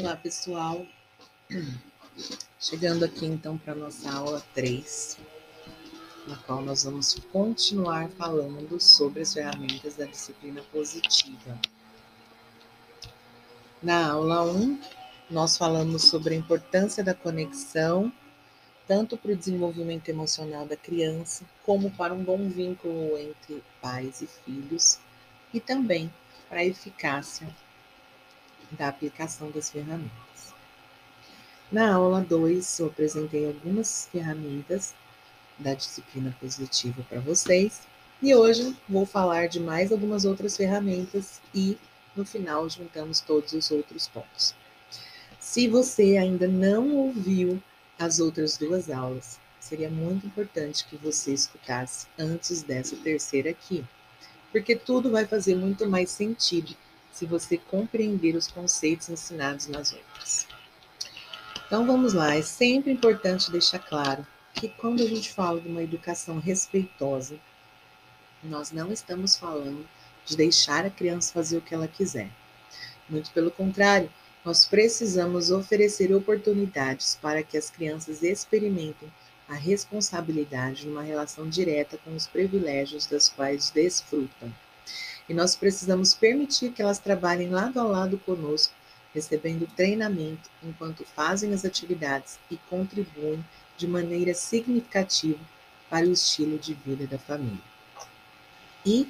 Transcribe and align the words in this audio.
Olá, 0.00 0.16
pessoal. 0.16 0.86
Chegando 2.58 3.04
aqui 3.04 3.26
então 3.26 3.58
para 3.58 3.74
nossa 3.74 4.10
aula 4.10 4.42
3, 4.54 5.18
na 6.26 6.34
qual 6.38 6.62
nós 6.62 6.84
vamos 6.84 7.16
continuar 7.30 8.08
falando 8.12 8.80
sobre 8.80 9.20
as 9.20 9.34
ferramentas 9.34 9.94
da 9.96 10.06
disciplina 10.06 10.62
positiva. 10.72 11.60
Na 13.82 14.12
aula 14.12 14.42
1, 14.44 14.80
nós 15.28 15.58
falamos 15.58 16.04
sobre 16.04 16.36
a 16.36 16.38
importância 16.38 17.04
da 17.04 17.12
conexão, 17.12 18.10
tanto 18.88 19.18
para 19.18 19.32
o 19.32 19.36
desenvolvimento 19.36 20.08
emocional 20.08 20.64
da 20.64 20.76
criança, 20.76 21.44
como 21.66 21.90
para 21.90 22.14
um 22.14 22.24
bom 22.24 22.48
vínculo 22.48 23.18
entre 23.18 23.62
pais 23.82 24.22
e 24.22 24.26
filhos, 24.26 24.98
e 25.52 25.60
também 25.60 26.10
para 26.48 26.60
a 26.60 26.64
eficácia 26.64 27.46
da 28.78 28.88
aplicação 28.88 29.50
das 29.50 29.70
ferramentas. 29.70 30.54
Na 31.70 31.94
aula 31.94 32.20
2, 32.20 32.80
eu 32.80 32.86
apresentei 32.86 33.46
algumas 33.46 34.08
ferramentas 34.12 34.94
da 35.58 35.74
disciplina 35.74 36.36
positiva 36.40 37.02
para 37.08 37.20
vocês 37.20 37.82
e 38.20 38.34
hoje 38.34 38.76
vou 38.88 39.06
falar 39.06 39.48
de 39.48 39.58
mais 39.58 39.90
algumas 39.90 40.24
outras 40.24 40.56
ferramentas 40.56 41.40
e 41.54 41.78
no 42.14 42.24
final 42.24 42.68
juntamos 42.68 43.20
todos 43.20 43.52
os 43.52 43.70
outros 43.70 44.06
pontos. 44.08 44.54
Se 45.40 45.66
você 45.66 46.18
ainda 46.18 46.46
não 46.46 46.94
ouviu 46.94 47.62
as 47.98 48.20
outras 48.20 48.56
duas 48.56 48.90
aulas, 48.90 49.40
seria 49.58 49.88
muito 49.88 50.26
importante 50.26 50.84
que 50.84 50.96
você 50.96 51.32
escutasse 51.32 52.06
antes 52.18 52.62
dessa 52.62 52.96
terceira 52.96 53.50
aqui, 53.50 53.84
porque 54.50 54.76
tudo 54.76 55.10
vai 55.10 55.24
fazer 55.24 55.56
muito 55.56 55.88
mais 55.88 56.10
sentido 56.10 56.76
se 57.12 57.26
você 57.26 57.58
compreender 57.58 58.34
os 58.34 58.48
conceitos 58.48 59.08
ensinados 59.08 59.68
nas 59.68 59.92
outras. 59.92 60.48
Então 61.66 61.86
vamos 61.86 62.12
lá, 62.14 62.34
é 62.34 62.42
sempre 62.42 62.90
importante 62.90 63.50
deixar 63.50 63.78
claro 63.78 64.26
que 64.54 64.68
quando 64.68 65.02
a 65.02 65.06
gente 65.06 65.32
fala 65.32 65.60
de 65.60 65.68
uma 65.68 65.82
educação 65.82 66.38
respeitosa, 66.38 67.38
nós 68.42 68.72
não 68.72 68.92
estamos 68.92 69.36
falando 69.36 69.86
de 70.24 70.36
deixar 70.36 70.84
a 70.84 70.90
criança 70.90 71.32
fazer 71.32 71.58
o 71.58 71.62
que 71.62 71.74
ela 71.74 71.88
quiser. 71.88 72.28
Muito 73.08 73.30
pelo 73.30 73.50
contrário, 73.50 74.10
nós 74.44 74.66
precisamos 74.66 75.50
oferecer 75.50 76.12
oportunidades 76.12 77.16
para 77.20 77.42
que 77.42 77.56
as 77.56 77.70
crianças 77.70 78.22
experimentem 78.22 79.12
a 79.48 79.54
responsabilidade 79.54 80.86
numa 80.86 81.02
relação 81.02 81.48
direta 81.48 81.98
com 81.98 82.14
os 82.14 82.26
privilégios 82.26 83.06
das 83.06 83.28
quais 83.28 83.70
desfrutam. 83.70 84.52
E 85.28 85.34
nós 85.34 85.54
precisamos 85.54 86.14
permitir 86.14 86.72
que 86.72 86.82
elas 86.82 86.98
trabalhem 86.98 87.50
lado 87.50 87.78
a 87.78 87.84
lado 87.84 88.18
conosco, 88.18 88.74
recebendo 89.14 89.66
treinamento 89.76 90.50
enquanto 90.62 91.04
fazem 91.04 91.52
as 91.52 91.64
atividades 91.64 92.38
e 92.50 92.56
contribuem 92.68 93.44
de 93.76 93.86
maneira 93.86 94.34
significativa 94.34 95.40
para 95.88 96.06
o 96.06 96.12
estilo 96.12 96.58
de 96.58 96.74
vida 96.74 97.06
da 97.06 97.18
família. 97.18 97.62
E 98.84 99.08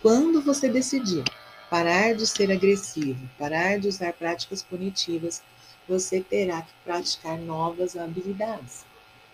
quando 0.00 0.40
você 0.40 0.68
decidir 0.68 1.24
parar 1.70 2.14
de 2.14 2.26
ser 2.26 2.50
agressivo, 2.50 3.28
parar 3.38 3.78
de 3.78 3.88
usar 3.88 4.12
práticas 4.12 4.62
punitivas, 4.62 5.42
você 5.88 6.20
terá 6.20 6.62
que 6.62 6.72
praticar 6.84 7.38
novas 7.38 7.96
habilidades. 7.96 8.84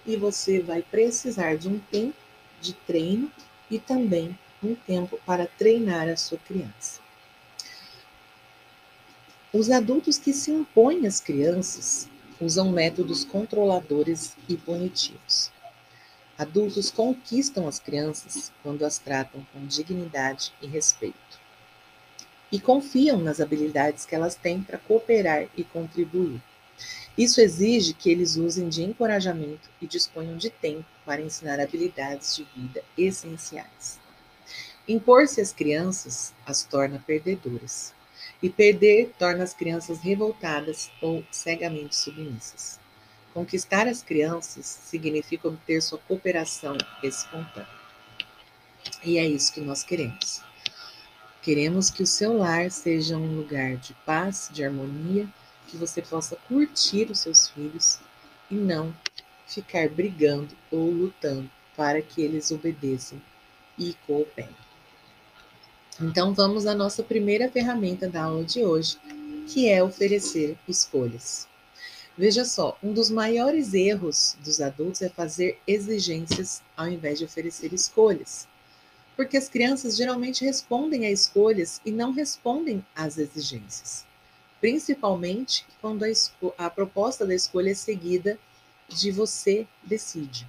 E 0.06 0.16
você 0.16 0.60
vai 0.60 0.82
precisar 0.82 1.56
de 1.56 1.68
um 1.68 1.78
tempo 1.78 2.16
de 2.60 2.74
treino 2.74 3.30
e 3.70 3.78
também 3.78 4.38
um 4.62 4.74
tempo 4.74 5.18
para 5.24 5.46
treinar 5.46 6.08
a 6.08 6.16
sua 6.16 6.38
criança. 6.38 7.00
Os 9.52 9.70
adultos 9.70 10.18
que 10.18 10.32
se 10.32 10.50
impõem 10.50 11.06
às 11.06 11.20
crianças 11.20 12.08
usam 12.40 12.70
métodos 12.70 13.24
controladores 13.24 14.36
e 14.48 14.56
punitivos. 14.56 15.50
Adultos 16.36 16.90
conquistam 16.90 17.66
as 17.66 17.78
crianças 17.78 18.52
quando 18.62 18.84
as 18.84 18.98
tratam 18.98 19.44
com 19.52 19.66
dignidade 19.66 20.52
e 20.62 20.66
respeito. 20.66 21.41
E 22.52 22.60
confiam 22.60 23.18
nas 23.18 23.41
habilidades 23.41 24.04
que 24.04 24.14
elas 24.14 24.34
têm 24.34 24.62
para 24.62 24.78
cooperar 24.78 25.48
e 25.56 25.64
contribuir. 25.64 26.41
Isso 27.16 27.41
exige 27.41 27.92
que 27.92 28.08
eles 28.08 28.36
usem 28.36 28.68
de 28.68 28.84
encorajamento 28.84 29.68
e 29.82 29.86
disponham 29.86 30.36
de 30.36 30.50
tempo 30.50 30.86
para 31.04 31.20
ensinar 31.20 31.58
habilidades 31.58 32.36
de 32.36 32.47
vida 32.54 32.84
essenciais. 32.97 33.98
Impor-se 34.88 35.41
às 35.41 35.53
crianças 35.53 36.32
as 36.47 36.65
torna 36.65 36.99
perdedoras, 37.06 37.93
e 38.43 38.49
perder 38.49 39.12
torna 39.19 39.44
as 39.44 39.53
crianças 39.53 39.99
revoltadas 40.00 40.91
ou 41.03 41.25
cegamente 41.31 41.94
submissas. 41.94 42.78
Conquistar 43.34 43.87
as 43.87 44.03
crianças 44.03 44.66
significa 44.66 45.48
obter 45.48 45.82
sua 45.82 45.98
cooperação 45.98 46.77
espontânea. 47.03 47.69
E 49.04 49.19
é 49.19 49.27
isso 49.27 49.53
que 49.53 49.60
nós 49.60 49.82
queremos. 49.82 50.43
Queremos 51.43 51.91
que 51.91 52.03
o 52.03 52.06
seu 52.06 52.37
lar 52.37 52.71
seja 52.71 53.16
um 53.16 53.37
lugar 53.37 53.77
de 53.77 53.94
paz, 54.06 54.48
de 54.53 54.65
harmonia, 54.65 55.28
que 55.66 55.77
você 55.77 56.00
possa 56.00 56.37
curtir 56.48 57.10
os 57.10 57.21
seus 57.21 57.48
filhos 57.48 58.00
e 58.50 58.54
não 58.54 58.94
ficar 59.47 59.88
brigando 59.88 60.56
ou 60.71 60.91
lutando 60.91 61.50
para 61.77 62.03
que 62.03 62.22
eles 62.22 62.50
obedeçam 62.50 63.21
e 63.78 63.94
cooperem. 64.06 64.67
Então, 66.00 66.32
vamos 66.32 66.64
à 66.64 66.76
nossa 66.76 67.03
primeira 67.03 67.50
ferramenta 67.50 68.09
da 68.09 68.22
aula 68.22 68.44
de 68.44 68.64
hoje, 68.64 68.97
que 69.48 69.69
é 69.69 69.82
oferecer 69.82 70.56
escolhas. 70.69 71.48
Veja 72.16 72.44
só, 72.44 72.78
um 72.81 72.92
dos 72.92 73.10
maiores 73.10 73.75
erros 73.75 74.36
dos 74.44 74.60
adultos 74.60 75.03
é 75.03 75.09
fazer 75.09 75.59
exigências 75.66 76.62
ao 76.76 76.86
invés 76.86 77.19
de 77.19 77.25
oferecer 77.25 77.72
escolhas. 77.72 78.47
Porque 79.16 79.36
as 79.36 79.48
crianças 79.48 79.97
geralmente 79.97 80.44
respondem 80.44 81.04
a 81.04 81.10
escolhas 81.10 81.81
e 81.84 81.91
não 81.91 82.12
respondem 82.12 82.84
às 82.94 83.19
exigências. 83.19 84.06
Principalmente 84.60 85.66
quando 85.80 86.04
a, 86.04 86.09
a 86.59 86.70
proposta 86.70 87.26
da 87.26 87.34
escolha 87.34 87.72
é 87.72 87.75
seguida 87.75 88.38
de 88.88 89.10
você 89.10 89.66
decide. 89.82 90.47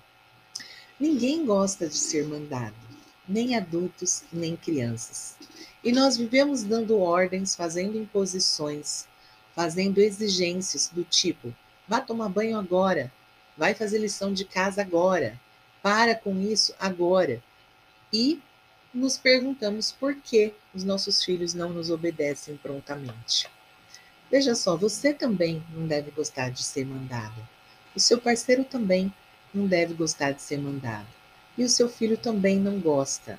Ninguém 1.00 1.44
gosta 1.44 1.88
de 1.88 1.96
ser 1.96 2.28
mandado 2.28 2.89
nem 3.30 3.56
adultos, 3.56 4.24
nem 4.34 4.58
crianças. 4.58 5.38
E 5.84 5.92
nós 5.92 6.18
vivemos 6.18 6.64
dando 6.64 7.00
ordens, 7.00 7.56
fazendo 7.56 7.96
imposições, 7.96 9.08
fazendo 9.56 10.00
exigências 10.00 10.90
do 10.92 11.04
tipo: 11.04 11.54
vá 11.88 12.02
tomar 12.02 12.30
banho 12.30 12.58
agora, 12.58 13.12
vai 13.56 13.76
fazer 13.76 14.00
lição 14.00 14.34
de 14.34 14.44
casa 14.44 14.82
agora, 14.82 15.40
para 15.84 16.16
com 16.16 16.42
isso 16.42 16.74
agora. 16.80 17.42
E 18.12 18.42
nos 18.92 19.16
perguntamos 19.18 19.92
por 19.92 20.16
que 20.16 20.52
os 20.74 20.84
nossos 20.84 21.24
filhos 21.24 21.54
não 21.54 21.70
nos 21.70 21.92
obedecem 21.92 22.58
prontamente. 22.58 23.48
Veja 24.32 24.56
só, 24.56 24.76
você 24.76 25.14
também 25.14 25.64
não 25.72 25.86
deve 25.86 26.10
gostar 26.12 26.50
de 26.50 26.64
ser 26.64 26.86
mandado. 26.86 27.48
O 27.96 28.00
seu 28.00 28.20
parceiro 28.20 28.64
também 28.64 29.14
não 29.54 29.68
deve 29.68 29.94
gostar 29.94 30.32
de 30.32 30.42
ser 30.42 30.58
mandado 30.58 31.19
e 31.60 31.64
o 31.66 31.70
seu 31.70 31.90
filho 31.90 32.18
também 32.18 32.58
não 32.58 32.80
gosta. 32.80 33.38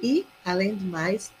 E, 0.00 0.24
além 0.44 0.76
do 0.76 0.84
mais, 0.84 1.32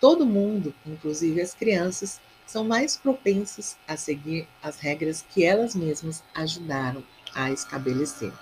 todo 0.00 0.24
mundo, 0.24 0.74
inclusive 0.86 1.38
as 1.38 1.52
crianças, 1.52 2.18
são 2.46 2.64
mais 2.64 2.96
propensas 2.96 3.76
a 3.86 3.94
seguir 3.94 4.48
as 4.62 4.80
regras 4.80 5.22
que 5.28 5.44
elas 5.44 5.74
mesmas 5.74 6.24
ajudaram 6.34 7.04
a 7.34 7.50
estabelecer. 7.50 8.32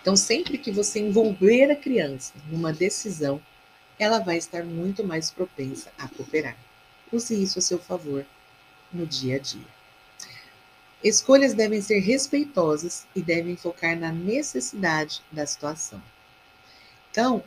Então, 0.00 0.16
sempre 0.16 0.56
que 0.56 0.72
você 0.72 0.98
envolver 0.98 1.70
a 1.70 1.76
criança 1.76 2.32
numa 2.50 2.72
decisão, 2.72 3.38
ela 3.98 4.18
vai 4.18 4.38
estar 4.38 4.64
muito 4.64 5.04
mais 5.04 5.30
propensa 5.30 5.92
a 5.98 6.08
cooperar. 6.08 6.56
Use 7.12 7.40
isso 7.40 7.58
a 7.58 7.62
seu 7.62 7.78
favor 7.78 8.24
no 8.90 9.06
dia 9.06 9.36
a 9.36 9.38
dia. 9.38 9.77
Escolhas 11.02 11.54
devem 11.54 11.80
ser 11.80 12.00
respeitosas 12.00 13.06
e 13.14 13.22
devem 13.22 13.56
focar 13.56 13.96
na 13.96 14.10
necessidade 14.10 15.22
da 15.30 15.46
situação. 15.46 16.02
Então, 17.10 17.42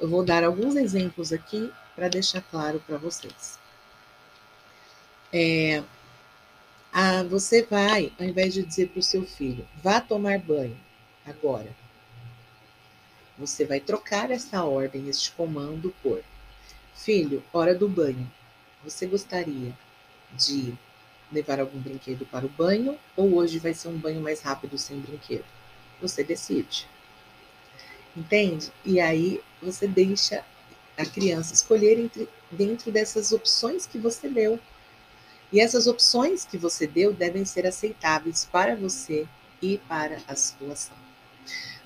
eu 0.00 0.08
vou 0.08 0.24
dar 0.24 0.44
alguns 0.44 0.76
exemplos 0.76 1.32
aqui 1.32 1.70
para 1.94 2.08
deixar 2.08 2.40
claro 2.42 2.82
para 2.86 2.96
vocês. 2.96 3.58
É, 5.32 5.82
a, 6.92 7.22
você 7.24 7.62
vai, 7.62 8.12
ao 8.18 8.26
invés 8.26 8.54
de 8.54 8.62
dizer 8.62 8.88
para 8.88 9.00
o 9.00 9.02
seu 9.02 9.24
filho, 9.26 9.68
vá 9.82 10.00
tomar 10.00 10.38
banho 10.38 10.78
agora, 11.26 11.74
você 13.38 13.66
vai 13.66 13.80
trocar 13.80 14.30
essa 14.30 14.64
ordem, 14.64 15.08
este 15.08 15.30
comando 15.32 15.94
por 16.02 16.22
filho, 16.94 17.42
hora 17.52 17.74
do 17.74 17.88
banho. 17.88 18.30
Você 18.82 19.06
gostaria 19.06 19.76
de 20.32 20.74
levar 21.32 21.60
algum 21.60 21.78
brinquedo 21.78 22.24
para 22.26 22.46
o 22.46 22.48
banho 22.48 22.98
ou 23.16 23.34
hoje 23.34 23.58
vai 23.58 23.74
ser 23.74 23.88
um 23.88 23.98
banho 23.98 24.20
mais 24.20 24.40
rápido 24.40 24.78
sem 24.78 24.98
brinquedo? 24.98 25.44
Você 26.00 26.22
decide. 26.22 26.86
Entende? 28.16 28.72
E 28.84 29.00
aí 29.00 29.40
você 29.60 29.86
deixa 29.86 30.44
a 30.96 31.04
criança 31.04 31.52
escolher 31.52 31.98
entre, 31.98 32.28
dentro 32.50 32.90
dessas 32.90 33.32
opções 33.32 33.86
que 33.86 33.98
você 33.98 34.28
deu. 34.28 34.58
E 35.52 35.60
essas 35.60 35.86
opções 35.86 36.44
que 36.44 36.56
você 36.56 36.86
deu 36.86 37.12
devem 37.12 37.44
ser 37.44 37.66
aceitáveis 37.66 38.48
para 38.50 38.74
você 38.74 39.26
e 39.62 39.78
para 39.78 40.18
a 40.26 40.34
situação. 40.34 40.96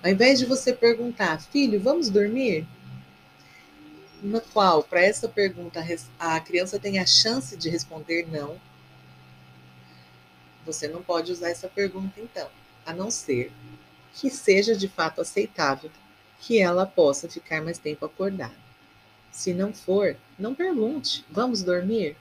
Ao 0.02 0.10
invés 0.10 0.38
de 0.38 0.46
você 0.46 0.72
perguntar, 0.72 1.40
filho, 1.40 1.80
vamos 1.80 2.08
dormir? 2.08 2.66
No 4.22 4.40
qual, 4.40 4.82
para 4.82 5.02
essa 5.02 5.28
pergunta, 5.28 5.84
a 6.18 6.40
criança 6.40 6.78
tem 6.78 6.98
a 6.98 7.06
chance 7.06 7.56
de 7.56 7.68
responder 7.68 8.26
não. 8.30 8.58
Você 10.64 10.88
não 10.88 11.02
pode 11.02 11.32
usar 11.32 11.50
essa 11.50 11.68
pergunta, 11.68 12.20
então, 12.20 12.48
a 12.84 12.92
não 12.92 13.10
ser 13.10 13.52
que 14.14 14.28
seja 14.30 14.74
de 14.74 14.88
fato 14.88 15.20
aceitável 15.20 15.90
que 16.40 16.60
ela 16.60 16.86
possa 16.86 17.28
ficar 17.28 17.62
mais 17.62 17.78
tempo 17.78 18.04
acordada. 18.04 18.54
Se 19.30 19.54
não 19.54 19.72
for, 19.72 20.16
não 20.38 20.54
pergunte: 20.54 21.24
vamos 21.30 21.62
dormir? 21.62 22.16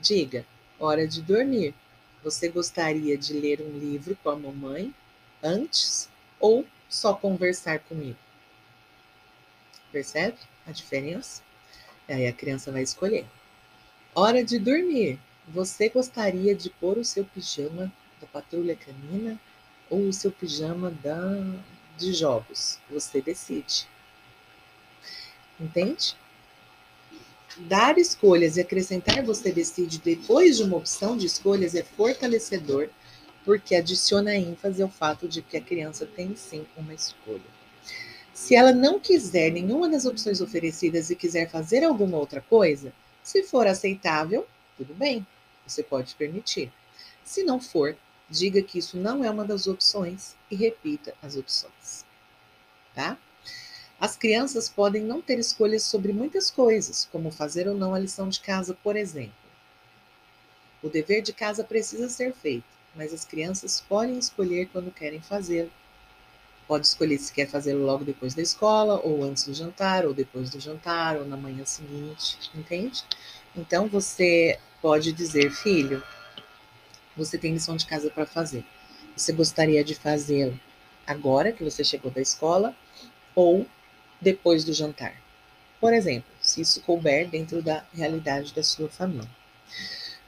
Diga: 0.00 0.44
hora 0.78 1.06
de 1.06 1.22
dormir. 1.22 1.74
Você 2.22 2.48
gostaria 2.48 3.16
de 3.16 3.32
ler 3.32 3.60
um 3.60 3.78
livro 3.78 4.18
com 4.22 4.30
a 4.30 4.36
mamãe 4.36 4.92
antes 5.42 6.08
ou 6.40 6.66
só 6.88 7.14
conversar 7.14 7.78
comigo? 7.80 8.18
Percebe 9.92 10.36
a 10.66 10.72
diferença? 10.72 11.42
Aí 12.08 12.26
a 12.26 12.32
criança 12.32 12.72
vai 12.72 12.82
escolher. 12.82 13.26
Hora 14.14 14.44
de 14.44 14.58
dormir. 14.58 15.18
Você 15.54 15.88
gostaria 15.88 16.54
de 16.54 16.68
pôr 16.68 16.98
o 16.98 17.04
seu 17.04 17.24
pijama 17.24 17.90
da 18.20 18.26
patrulha 18.26 18.76
canina 18.76 19.40
ou 19.88 20.00
o 20.00 20.12
seu 20.12 20.30
pijama 20.30 20.90
da, 20.90 21.18
de 21.96 22.12
jogos? 22.12 22.78
Você 22.90 23.22
decide. 23.22 23.86
Entende? 25.58 26.14
Dar 27.60 27.96
escolhas 27.96 28.56
e 28.56 28.60
acrescentar 28.60 29.24
você 29.24 29.50
decide 29.50 29.98
depois 29.98 30.58
de 30.58 30.64
uma 30.64 30.76
opção 30.76 31.16
de 31.16 31.26
escolhas 31.26 31.74
é 31.74 31.82
fortalecedor, 31.82 32.90
porque 33.42 33.74
adiciona 33.74 34.36
ênfase 34.36 34.82
ao 34.82 34.90
fato 34.90 35.26
de 35.26 35.40
que 35.40 35.56
a 35.56 35.62
criança 35.62 36.04
tem 36.04 36.36
sim 36.36 36.66
uma 36.76 36.92
escolha. 36.92 37.58
Se 38.34 38.54
ela 38.54 38.72
não 38.72 39.00
quiser 39.00 39.50
nenhuma 39.50 39.88
das 39.88 40.04
opções 40.04 40.42
oferecidas 40.42 41.08
e 41.08 41.16
quiser 41.16 41.48
fazer 41.50 41.82
alguma 41.82 42.18
outra 42.18 42.42
coisa, 42.42 42.92
se 43.22 43.42
for 43.42 43.66
aceitável, 43.66 44.46
tudo 44.76 44.94
bem, 44.94 45.26
você 45.68 45.82
pode 45.82 46.14
permitir. 46.14 46.72
Se 47.24 47.42
não 47.42 47.60
for, 47.60 47.96
diga 48.28 48.62
que 48.62 48.78
isso 48.78 48.96
não 48.96 49.24
é 49.24 49.30
uma 49.30 49.44
das 49.44 49.66
opções 49.66 50.34
e 50.50 50.56
repita 50.56 51.14
as 51.22 51.36
opções. 51.36 52.04
Tá? 52.94 53.16
As 54.00 54.16
crianças 54.16 54.68
podem 54.68 55.02
não 55.02 55.20
ter 55.20 55.38
escolhas 55.38 55.82
sobre 55.82 56.12
muitas 56.12 56.50
coisas, 56.50 57.08
como 57.10 57.30
fazer 57.32 57.66
ou 57.66 57.74
não 57.74 57.94
a 57.94 57.98
lição 57.98 58.28
de 58.28 58.40
casa, 58.40 58.74
por 58.74 58.96
exemplo. 58.96 59.32
O 60.80 60.88
dever 60.88 61.22
de 61.22 61.32
casa 61.32 61.64
precisa 61.64 62.08
ser 62.08 62.32
feito, 62.32 62.64
mas 62.94 63.12
as 63.12 63.24
crianças 63.24 63.80
podem 63.80 64.16
escolher 64.16 64.68
quando 64.68 64.92
querem 64.92 65.20
fazê-lo. 65.20 65.72
Pode 66.68 66.86
escolher 66.86 67.18
se 67.18 67.32
quer 67.32 67.48
fazê-lo 67.48 67.84
logo 67.84 68.04
depois 68.04 68.34
da 68.34 68.42
escola, 68.42 69.00
ou 69.02 69.24
antes 69.24 69.46
do 69.46 69.54
jantar, 69.54 70.06
ou 70.06 70.14
depois 70.14 70.50
do 70.50 70.60
jantar, 70.60 71.16
ou 71.16 71.24
na 71.24 71.36
manhã 71.36 71.64
seguinte, 71.64 72.38
entende? 72.54 73.02
Então 73.56 73.88
você 73.88 74.60
pode 74.80 75.12
dizer, 75.12 75.50
filho, 75.50 76.02
você 77.16 77.36
tem 77.36 77.52
lição 77.52 77.76
de 77.76 77.86
casa 77.86 78.10
para 78.10 78.26
fazer. 78.26 78.64
Você 79.16 79.32
gostaria 79.32 79.82
de 79.82 79.94
fazê-lo 79.94 80.58
agora 81.06 81.52
que 81.52 81.64
você 81.64 81.82
chegou 81.82 82.10
da 82.10 82.20
escola 82.20 82.76
ou 83.34 83.66
depois 84.20 84.64
do 84.64 84.72
jantar. 84.72 85.14
Por 85.80 85.92
exemplo, 85.92 86.30
se 86.40 86.60
isso 86.60 86.80
couber 86.82 87.28
dentro 87.28 87.62
da 87.62 87.84
realidade 87.92 88.52
da 88.54 88.62
sua 88.62 88.88
família. 88.88 89.28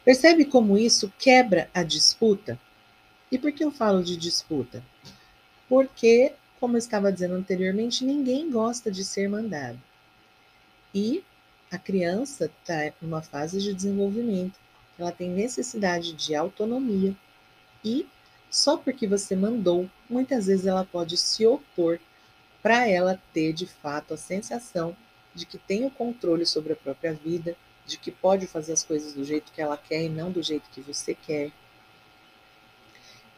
Percebe 0.05 0.45
como 0.45 0.79
isso 0.79 1.13
quebra 1.19 1.69
a 1.75 1.83
disputa? 1.83 2.59
E 3.31 3.39
por 3.39 3.53
que 3.53 3.63
eu 3.63 3.71
falo 3.71 4.03
de 4.03 4.17
disputa? 4.17 4.83
Porque, 5.69 6.33
como 6.59 6.75
eu 6.75 6.79
estava 6.79 7.13
dizendo 7.13 7.35
anteriormente, 7.35 8.05
ninguém 8.05 8.51
gosta 8.51 8.91
de 8.91 9.05
ser 9.05 9.29
mandado. 9.29 9.81
E 10.95 11.23
a 11.71 11.79
criança 11.79 12.47
está 12.47 12.93
numa 13.01 13.23
fase 13.23 13.61
de 13.61 13.73
desenvolvimento, 13.73 14.59
ela 14.99 15.13
tem 15.13 15.31
necessidade 15.31 16.13
de 16.13 16.35
autonomia 16.35 17.15
e 17.85 18.07
só 18.51 18.77
porque 18.77 19.07
você 19.07 19.37
mandou, 19.37 19.89
muitas 20.09 20.47
vezes 20.47 20.67
ela 20.67 20.85
pode 20.85 21.17
se 21.17 21.47
opor 21.47 22.01
para 22.61 22.89
ela 22.89 23.21
ter 23.33 23.53
de 23.53 23.67
fato 23.67 24.13
a 24.13 24.17
sensação 24.17 24.97
de 25.35 25.47
que 25.47 25.57
tem 25.57 25.87
o 25.87 25.91
controle 25.91 26.45
sobre 26.45 26.73
a 26.73 26.77
própria 26.77 27.13
vida, 27.13 27.57
de 27.87 27.97
que 27.97 28.11
pode 28.11 28.47
fazer 28.47 28.73
as 28.73 28.83
coisas 28.83 29.15
do 29.15 29.25
jeito 29.25 29.53
que 29.53 29.63
ela 29.63 29.77
quer 29.77 30.03
e 30.03 30.09
não 30.09 30.31
do 30.31 30.43
jeito 30.43 30.69
que 30.71 30.81
você 30.81 31.15
quer. 31.15 31.53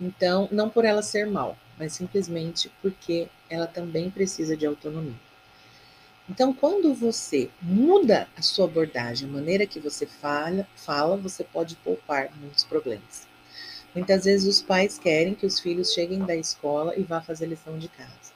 Então, 0.00 0.48
não 0.50 0.68
por 0.68 0.84
ela 0.84 1.02
ser 1.02 1.26
mal, 1.26 1.56
mas 1.78 1.92
simplesmente 1.92 2.72
porque 2.80 3.28
ela 3.48 3.66
também 3.66 4.10
precisa 4.10 4.56
de 4.56 4.66
autonomia. 4.66 5.14
Então, 6.28 6.52
quando 6.52 6.94
você 6.94 7.50
muda 7.60 8.28
a 8.36 8.42
sua 8.42 8.66
abordagem, 8.66 9.28
a 9.28 9.32
maneira 9.32 9.66
que 9.66 9.80
você 9.80 10.06
fala, 10.06 10.66
fala, 10.76 11.16
você 11.16 11.44
pode 11.44 11.76
poupar 11.76 12.30
muitos 12.36 12.64
problemas. 12.64 13.26
Muitas 13.94 14.24
vezes 14.24 14.46
os 14.46 14.62
pais 14.62 14.98
querem 14.98 15.34
que 15.34 15.44
os 15.44 15.60
filhos 15.60 15.92
cheguem 15.92 16.20
da 16.20 16.34
escola 16.34 16.96
e 16.96 17.02
vá 17.02 17.20
fazer 17.20 17.46
lição 17.46 17.78
de 17.78 17.88
casa 17.88 18.32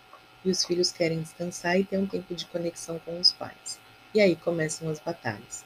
e 0.46 0.50
os 0.50 0.64
filhos 0.64 0.92
querem 0.92 1.20
descansar 1.20 1.78
e 1.78 1.84
ter 1.84 1.98
um 1.98 2.06
tempo 2.06 2.32
de 2.32 2.46
conexão 2.46 3.00
com 3.00 3.18
os 3.18 3.32
pais. 3.32 3.80
E 4.14 4.20
aí 4.20 4.36
começam 4.36 4.88
as 4.88 5.00
batalhas. 5.00 5.64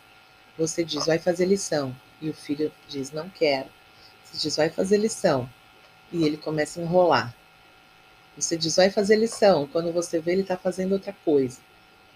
Você 0.57 0.83
diz, 0.83 1.05
vai 1.05 1.19
fazer 1.19 1.45
lição, 1.45 1.95
e 2.21 2.31
o 2.31 2.35
filho 2.35 2.73
diz, 2.89 3.13
não 3.13 3.29
quero. 3.29 3.69
Você 4.25 4.39
diz, 4.39 4.57
vai 4.57 4.71
fazer 4.71 4.97
lição, 4.97 5.49
e 6.11 6.25
ele 6.25 6.39
começa 6.39 6.81
a 6.81 6.83
enrolar. 6.83 7.35
Você 8.37 8.57
diz, 8.57 8.77
vai 8.77 8.91
fazer 8.91 9.17
lição, 9.17 9.67
quando 9.67 9.93
você 9.93 10.19
vê, 10.19 10.33
ele 10.33 10.43
está 10.43 10.57
fazendo 10.57 10.93
outra 10.93 11.15
coisa. 11.25 11.59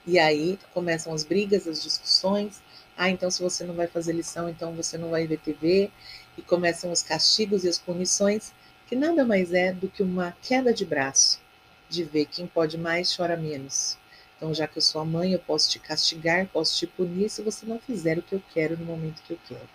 E 0.06 0.18
aí 0.18 0.58
começam 0.72 1.12
as 1.12 1.24
brigas, 1.24 1.66
as 1.66 1.82
discussões. 1.82 2.62
Ah, 2.96 3.10
então 3.10 3.30
se 3.30 3.42
você 3.42 3.64
não 3.64 3.74
vai 3.74 3.86
fazer 3.86 4.12
lição, 4.12 4.48
então 4.48 4.72
você 4.72 4.98
não 4.98 5.10
vai 5.10 5.26
ver 5.26 5.38
TV. 5.38 5.90
E 6.36 6.42
começam 6.42 6.90
os 6.92 7.02
castigos 7.02 7.64
e 7.64 7.68
as 7.68 7.78
punições, 7.78 8.52
que 8.86 8.96
nada 8.96 9.24
mais 9.24 9.52
é 9.52 9.72
do 9.72 9.88
que 9.88 10.02
uma 10.02 10.36
queda 10.42 10.72
de 10.74 10.84
braço 10.84 11.40
de 11.88 12.02
ver 12.04 12.26
quem 12.26 12.46
pode 12.46 12.76
mais 12.76 13.14
chora 13.14 13.36
menos. 13.36 13.96
Então, 14.36 14.52
já 14.52 14.66
que 14.66 14.78
eu 14.78 14.82
sou 14.82 15.00
a 15.00 15.04
mãe, 15.04 15.32
eu 15.32 15.38
posso 15.38 15.70
te 15.70 15.78
castigar, 15.78 16.46
posso 16.48 16.76
te 16.76 16.86
punir 16.86 17.30
se 17.30 17.42
você 17.42 17.64
não 17.64 17.78
fizer 17.78 18.18
o 18.18 18.22
que 18.22 18.34
eu 18.34 18.42
quero 18.52 18.76
no 18.76 18.84
momento 18.84 19.22
que 19.22 19.32
eu 19.32 19.38
quero. 19.48 19.68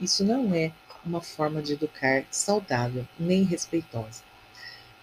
Isso 0.00 0.24
não 0.24 0.54
é 0.54 0.72
uma 1.04 1.20
forma 1.20 1.60
de 1.60 1.72
educar 1.72 2.24
saudável 2.30 3.06
nem 3.18 3.42
respeitosa. 3.42 4.22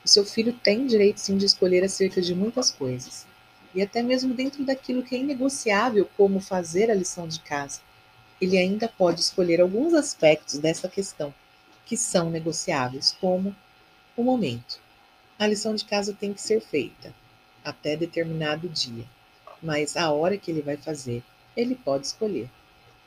O 0.03 0.07
seu 0.07 0.25
filho 0.25 0.53
tem 0.53 0.87
direito 0.87 1.19
sim 1.19 1.37
de 1.37 1.45
escolher 1.45 1.83
acerca 1.83 2.21
de 2.21 2.33
muitas 2.33 2.71
coisas, 2.71 3.27
e 3.73 3.81
até 3.81 4.01
mesmo 4.01 4.33
dentro 4.33 4.63
daquilo 4.63 5.03
que 5.03 5.15
é 5.15 5.19
inegociável, 5.19 6.09
como 6.17 6.39
fazer 6.39 6.89
a 6.89 6.95
lição 6.95 7.27
de 7.27 7.39
casa. 7.39 7.81
Ele 8.39 8.57
ainda 8.57 8.87
pode 8.87 9.21
escolher 9.21 9.61
alguns 9.61 9.93
aspectos 9.93 10.57
dessa 10.59 10.87
questão 10.87 11.33
que 11.85 11.97
são 11.97 12.29
negociáveis, 12.29 13.15
como 13.19 13.55
o 14.15 14.23
momento. 14.23 14.79
A 15.39 15.47
lição 15.47 15.73
de 15.75 15.85
casa 15.85 16.13
tem 16.13 16.33
que 16.33 16.41
ser 16.41 16.61
feita 16.61 17.13
até 17.63 17.95
determinado 17.95 18.67
dia, 18.69 19.05
mas 19.61 19.95
a 19.95 20.11
hora 20.11 20.37
que 20.37 20.51
ele 20.51 20.61
vai 20.61 20.77
fazer, 20.77 21.23
ele 21.55 21.75
pode 21.75 22.07
escolher. 22.07 22.49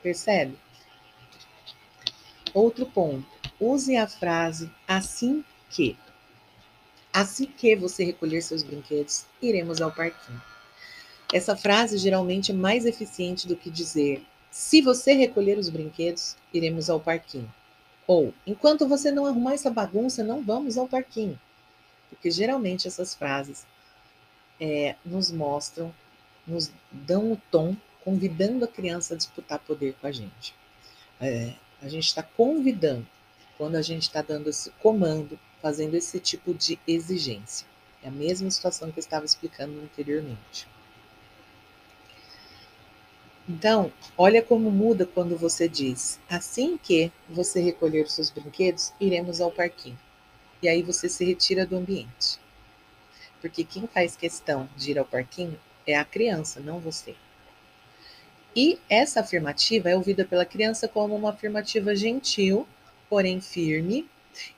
Percebe? 0.02 0.56
Outro 2.52 2.86
ponto. 2.86 3.26
Use 3.60 3.96
a 3.96 4.06
frase 4.08 4.70
assim 4.88 5.44
que. 5.68 5.96
Assim 7.12 7.46
que 7.46 7.76
você 7.76 8.04
recolher 8.04 8.42
seus 8.42 8.62
brinquedos, 8.62 9.26
iremos 9.42 9.80
ao 9.80 9.92
parquinho. 9.92 10.40
Essa 11.32 11.56
frase 11.56 11.96
geralmente 11.96 12.50
é 12.50 12.54
mais 12.54 12.84
eficiente 12.84 13.46
do 13.46 13.56
que 13.56 13.70
dizer: 13.70 14.24
se 14.50 14.82
você 14.82 15.12
recolher 15.12 15.58
os 15.58 15.68
brinquedos, 15.68 16.36
iremos 16.52 16.90
ao 16.90 16.98
parquinho. 16.98 17.52
Ou, 18.06 18.34
enquanto 18.44 18.88
você 18.88 19.12
não 19.12 19.26
arrumar 19.26 19.54
essa 19.54 19.70
bagunça, 19.70 20.24
não 20.24 20.42
vamos 20.42 20.76
ao 20.76 20.88
parquinho. 20.88 21.38
Porque 22.08 22.30
geralmente 22.30 22.88
essas 22.88 23.14
frases 23.14 23.64
é, 24.60 24.96
nos 25.04 25.30
mostram, 25.30 25.94
nos 26.44 26.72
dão 26.90 27.32
o 27.32 27.40
tom, 27.50 27.76
convidando 28.04 28.64
a 28.64 28.68
criança 28.68 29.14
a 29.14 29.16
disputar 29.16 29.60
poder 29.60 29.94
com 30.00 30.08
a 30.08 30.12
gente. 30.12 30.52
É, 31.20 31.54
a 31.80 31.88
gente 31.88 32.06
está 32.06 32.22
convidando 32.22 33.06
quando 33.56 33.76
a 33.76 33.82
gente 33.82 34.02
está 34.02 34.22
dando 34.22 34.50
esse 34.50 34.70
comando, 34.82 35.38
fazendo 35.62 35.94
esse 35.94 36.18
tipo 36.18 36.52
de 36.52 36.80
exigência. 36.88 37.66
É 38.02 38.08
a 38.08 38.10
mesma 38.10 38.50
situação 38.50 38.90
que 38.90 38.98
eu 38.98 39.02
estava 39.02 39.24
explicando 39.24 39.80
anteriormente. 39.80 40.66
Então, 43.52 43.92
olha 44.16 44.40
como 44.40 44.70
muda 44.70 45.04
quando 45.04 45.36
você 45.36 45.68
diz: 45.68 46.20
assim 46.28 46.78
que 46.78 47.10
você 47.28 47.60
recolher 47.60 48.04
os 48.04 48.12
seus 48.12 48.30
brinquedos, 48.30 48.92
iremos 49.00 49.40
ao 49.40 49.50
parquinho 49.50 49.98
e 50.62 50.68
aí 50.68 50.82
você 50.82 51.08
se 51.08 51.24
retira 51.24 51.66
do 51.66 51.76
ambiente. 51.76 52.38
Porque 53.40 53.64
quem 53.64 53.88
faz 53.88 54.14
questão 54.14 54.68
de 54.76 54.92
ir 54.92 55.00
ao 55.00 55.04
parquinho 55.04 55.58
é 55.84 55.96
a 55.96 56.04
criança, 56.04 56.60
não 56.60 56.78
você. 56.78 57.16
E 58.54 58.78
essa 58.88 59.18
afirmativa 59.18 59.90
é 59.90 59.96
ouvida 59.96 60.24
pela 60.24 60.46
criança 60.46 60.86
como 60.86 61.16
uma 61.16 61.30
afirmativa 61.30 61.96
gentil, 61.96 62.68
porém 63.08 63.40
firme, 63.40 64.08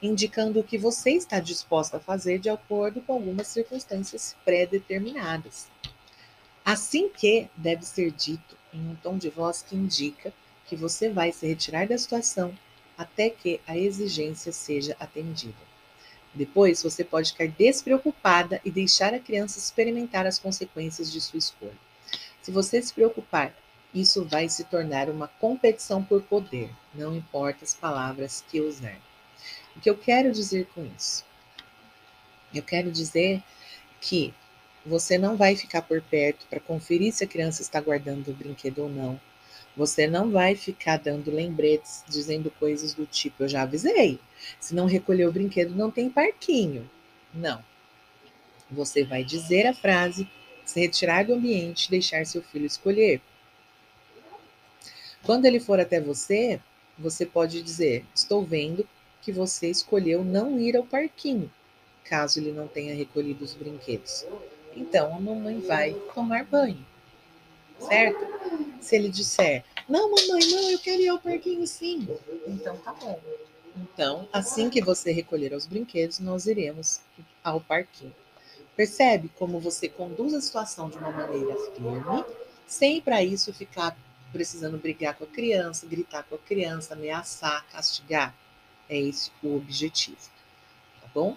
indicando 0.03 0.61
o 0.61 0.65
que 0.65 0.77
você 0.77 1.13
está 1.13 1.41
disposta 1.41 1.97
a 1.97 2.01
fazer 2.01 2.39
de 2.39 2.51
acordo 2.51 3.01
com 3.01 3.15
algumas 3.15 3.47
circunstâncias 3.47 4.37
pré-determinadas. 4.45 5.69
Assim 6.63 7.09
que 7.09 7.49
deve 7.57 7.87
ser 7.87 8.11
dito 8.11 8.61
em 8.73 8.81
um 8.89 8.95
tom 8.97 9.19
de 9.19 9.29
voz 9.29 9.63
que 9.63 9.77
indica 9.77 10.33
que 10.67 10.77
você 10.77 11.09
vai 11.09 11.33
se 11.33 11.47
retirar 11.47 11.87
da 11.87 11.99
situação 11.99 12.57
até 12.97 13.31
que 13.31 13.61
a 13.67 13.77
exigência 13.77 14.53
seja 14.53 14.97
atendida. 14.99 15.73
Depois, 16.35 16.83
você 16.83 17.05
pode 17.05 17.33
ficar 17.33 17.49
despreocupada 17.49 18.61
e 18.65 18.71
deixar 18.71 19.13
a 19.13 19.21
criança 19.21 19.59
experimentar 19.59 20.27
as 20.27 20.39
consequências 20.39 21.13
de 21.13 21.21
sua 21.21 21.39
escolha. 21.39 21.77
Se 22.41 22.51
você 22.51 22.81
se 22.81 22.93
preocupar, 22.93 23.55
isso 23.95 24.25
vai 24.25 24.49
se 24.49 24.65
tornar 24.65 25.11
uma 25.11 25.29
competição 25.29 26.03
por 26.03 26.23
poder, 26.23 26.71
não 26.95 27.15
importa 27.15 27.65
as 27.65 27.75
palavras 27.75 28.43
que 28.51 28.61
usar. 28.61 28.99
O 29.77 29.81
que 29.81 29.91
eu 29.91 29.97
quero 29.97 30.33
dizer 30.33 30.67
com 30.75 30.87
isso? 30.97 31.25
Eu 32.55 32.63
quero 32.63 32.91
dizer 32.91 33.43
que 34.01 34.33
você 34.85 35.19
não 35.19 35.37
vai 35.37 35.57
ficar 35.57 35.83
por 35.83 36.01
perto 36.03 36.47
para 36.49 36.61
conferir 36.61 37.13
se 37.13 37.25
a 37.25 37.29
criança 37.29 37.63
está 37.63 37.81
guardando 37.81 38.29
o 38.29 38.35
brinquedo 38.35 38.81
ou 38.81 38.89
não 38.89 39.21
você 39.77 40.07
não 40.07 40.31
vai 40.31 40.55
ficar 40.55 40.99
dando 40.99 41.31
lembretes, 41.31 42.05
dizendo 42.09 42.51
coisas 42.51 42.93
do 42.95 43.07
tipo: 43.07 43.43
eu 43.43 43.49
já 43.49 43.63
avisei. 43.63 44.19
Se 44.61 44.75
não 44.75 44.87
recolher 44.87 45.27
o 45.27 45.33
brinquedo, 45.33 45.75
não 45.75 45.91
tem 45.91 46.11
parquinho. 46.11 46.89
Não. 47.33 47.65
Você 48.71 49.05
vai 49.05 49.25
dizer 49.25 49.67
a 49.67 49.75
frase, 49.75 50.29
se 50.65 50.81
retirar 50.81 51.25
do 51.25 51.35
ambiente 51.35 51.91
deixar 51.91 52.27
seu 52.27 52.43
filho 52.43 52.67
escolher. 52.67 53.21
Quando 55.23 55.47
ele 55.47 55.61
for 55.61 55.79
até 55.81 56.01
você, 56.01 56.61
você 56.99 57.25
pode 57.25 57.63
dizer: 57.63 58.05
Estou 58.15 58.45
vendo 58.45 58.87
que 59.23 59.33
você 59.33 59.71
escolheu 59.71 60.23
não 60.25 60.59
ir 60.61 60.77
ao 60.77 60.85
parquinho, 60.85 61.51
caso 62.05 62.41
ele 62.41 62.53
não 62.53 62.69
tenha 62.69 62.95
recolhido 62.95 63.45
os 63.45 63.55
brinquedos. 63.55 64.27
Então 64.77 65.15
a 65.15 65.21
mamãe 65.21 65.61
vai 65.61 65.95
tomar 66.15 66.45
banho 66.45 66.85
certo? 67.83 68.27
Se 68.81 68.97
ele 68.97 69.09
disser, 69.09 69.65
não, 69.89 70.11
mamãe, 70.11 70.47
não, 70.51 70.71
eu 70.71 70.79
quero 70.79 71.03
ir 71.03 71.09
ao 71.09 71.19
parquinho 71.19 71.67
sim. 71.67 72.09
Então 72.47 72.77
tá 72.79 72.93
bom. 72.93 73.21
Então, 73.77 74.29
assim 74.33 74.69
que 74.69 74.83
você 74.83 75.13
recolher 75.13 75.53
os 75.55 75.67
brinquedos, 75.67 76.19
nós 76.19 76.47
iremos 76.47 77.01
ao 77.43 77.61
parquinho. 77.61 78.15
Percebe 78.77 79.31
como 79.39 79.61
você 79.61 79.89
conduz 79.89 80.35
a 80.35 80.41
situação 80.41 80.89
de 80.89 80.99
uma 80.99 81.11
maneira 81.11 81.55
firme, 81.75 82.25
sem 82.67 83.01
para 83.01 83.23
isso 83.23 83.53
ficar 83.53 83.97
precisando 84.33 84.79
brigar 84.79 85.15
com 85.15 85.25
a 85.25 85.27
criança, 85.27 85.87
gritar 85.87 86.23
com 86.25 86.35
a 86.35 86.39
criança, 86.39 86.95
ameaçar, 86.95 87.67
castigar. 87.71 88.35
É 88.89 88.99
esse 88.99 89.31
o 89.43 89.57
objetivo, 89.57 90.19
tá 91.01 91.09
bom? 91.15 91.37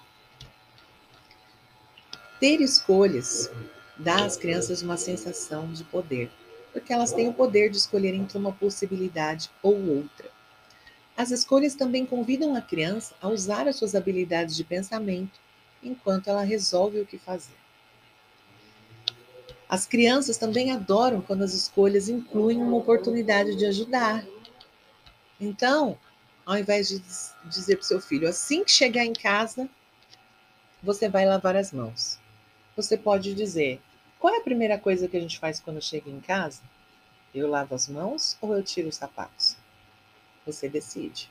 Ter 2.40 2.60
escolhas 2.60 3.50
dá 3.98 4.26
às 4.26 4.36
crianças 4.36 4.82
uma 4.82 4.98
sensação 4.98 5.72
de 5.72 5.86
poder, 5.86 6.30
porque 6.74 6.92
elas 6.92 7.14
têm 7.14 7.30
o 7.30 7.34
poder 7.34 7.70
de 7.70 7.78
escolher 7.78 8.14
entre 8.14 8.38
uma 8.38 8.52
possibilidade 8.52 9.50
ou 9.64 9.74
outra. 9.98 10.30
As 11.16 11.32
escolhas 11.32 11.76
também 11.76 12.06
convidam 12.06 12.54
a 12.54 12.62
criança 12.62 13.16
a 13.22 13.30
usar 13.30 13.70
as 13.70 13.78
suas 13.78 13.96
habilidades 13.96 14.54
de 14.54 14.66
pensamento 14.66 15.40
enquanto 15.82 16.28
ela 16.28 16.44
resolve 16.44 17.00
o 17.00 17.06
que 17.06 17.18
fazer. 17.18 17.56
As 19.70 19.88
crianças 19.88 20.38
também 20.38 20.72
adoram 20.74 21.22
quando 21.22 21.44
as 21.44 21.54
escolhas 21.54 22.10
incluem 22.10 22.62
uma 22.62 22.76
oportunidade 22.76 23.56
de 23.56 23.66
ajudar. 23.66 24.26
Então, 25.40 25.98
ao 26.46 26.58
invés 26.58 26.90
de 26.90 27.02
dizer 27.50 27.78
para 27.78 27.84
o 27.84 27.88
seu 27.88 28.02
filho, 28.02 28.28
assim 28.28 28.66
que 28.66 28.72
chegar 28.72 29.06
em 29.06 29.14
casa, 29.14 29.70
você 30.84 31.08
vai 31.08 31.26
lavar 31.26 31.56
as 31.56 31.72
mãos 31.72 32.20
você 32.76 32.98
pode 32.98 33.34
dizer: 33.34 33.82
qual 34.20 34.34
é 34.34 34.38
a 34.38 34.44
primeira 34.44 34.78
coisa 34.78 35.08
que 35.08 35.18
a 35.18 35.20
gente 35.20 35.40
faz 35.40 35.60
quando 35.60 35.82
chega 35.82 36.10
em 36.10 36.20
casa? 36.20 36.62
Eu 37.34 37.48
lavo 37.48 37.76
as 37.76 37.88
mãos 37.88 38.38
ou 38.42 38.56
eu 38.56 38.64
tiro 38.64 38.90
os 38.90 38.96
sapatos? 38.96 39.58
Você 40.46 40.70
decide. 40.70 41.30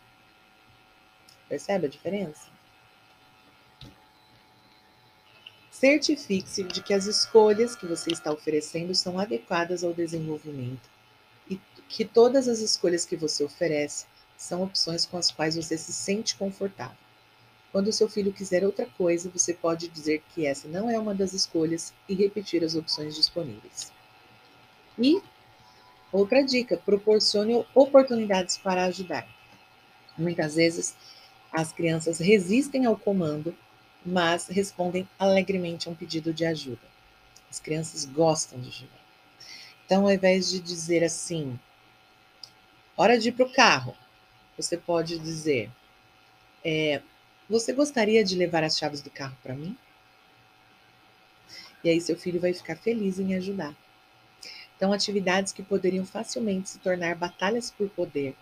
Percebe 1.49 1.87
a 1.87 1.91
diferença? 1.91 2.49
Certifique-se 5.71 6.63
de 6.63 6.83
que 6.83 6.95
as 6.95 7.07
escolhas 7.07 7.75
que 7.75 7.87
você 7.87 8.11
está 8.13 8.33
oferecendo 8.33 8.95
são 8.95 9.19
adequadas 9.19 9.83
ao 9.85 9.93
desenvolvimento 9.93 10.89
e 11.51 11.61
que 11.89 12.05
todas 12.05 12.49
as 12.49 12.61
escolhas 12.61 13.05
que 13.05 13.17
você 13.17 13.45
oferece 13.45 14.07
são 14.37 14.63
opções 14.63 15.05
com 15.05 15.17
as 15.17 15.31
quais 15.31 15.57
você 15.57 15.77
se 15.77 15.93
sente 15.93 16.37
confortável. 16.37 17.04
Quando 17.75 17.91
seu 17.91 18.09
filho 18.09 18.33
quiser 18.33 18.65
outra 18.65 18.87
coisa, 18.87 19.29
você 19.29 19.53
pode 19.53 19.89
dizer 19.89 20.23
que 20.33 20.47
essa 20.47 20.69
não 20.69 20.89
é 20.89 20.97
uma 20.97 21.13
das 21.13 21.33
escolhas 21.33 21.93
e 22.09 22.15
repetir 22.15 22.63
as 22.63 22.77
opções 22.77 23.17
disponíveis. 23.17 23.93
E 24.97 25.21
outra 26.13 26.45
dica: 26.45 26.77
proporcione 26.77 27.67
oportunidades 27.75 28.57
para 28.57 28.85
ajudar. 28.85 29.27
Muitas 30.17 30.55
vezes 30.55 30.95
as 31.51 31.73
crianças 31.73 32.21
resistem 32.21 32.87
ao 32.87 32.97
comando, 32.97 33.53
mas 34.07 34.47
respondem 34.47 35.09
alegremente 35.19 35.89
a 35.89 35.91
um 35.91 35.97
pedido 35.97 36.33
de 36.33 36.47
ajuda. 36.47 36.87
As 37.51 37.59
crianças 37.59 38.05
gostam 38.05 38.61
de 38.61 38.69
ajudar. 38.69 39.05
Então, 39.85 40.05
ao 40.05 40.13
invés 40.13 40.49
de 40.49 40.61
dizer 40.61 41.03
assim, 41.03 41.59
hora 42.97 43.19
de 43.19 43.31
ir 43.31 43.33
para 43.33 43.47
o 43.47 43.53
carro, 43.53 43.97
você 44.57 44.77
pode 44.77 45.19
dizer, 45.19 45.69
é, 46.65 47.03
você 47.49 47.73
gostaria 47.73 48.25
de 48.25 48.37
levar 48.37 48.65
as 48.65 48.79
chaves 48.79 49.03
do 49.03 49.11
carro 49.11 49.37
para 49.43 49.55
mim? 49.55 49.77
E 51.83 51.91
aí 51.91 52.01
seu 52.01 52.17
filho 52.17 52.41
vai 52.41 52.55
ficar 52.55 52.77
feliz 52.77 53.19
em 53.19 53.35
ajudar. 53.35 53.77
Então, 54.77 54.93
atividades 54.93 55.53
que 55.53 55.63
poderiam 55.63 56.05
facilmente 56.05 56.71
se 56.71 56.79
tornar 56.79 57.15
batalhas 57.15 57.71
por 57.71 57.89
poder 57.91 58.35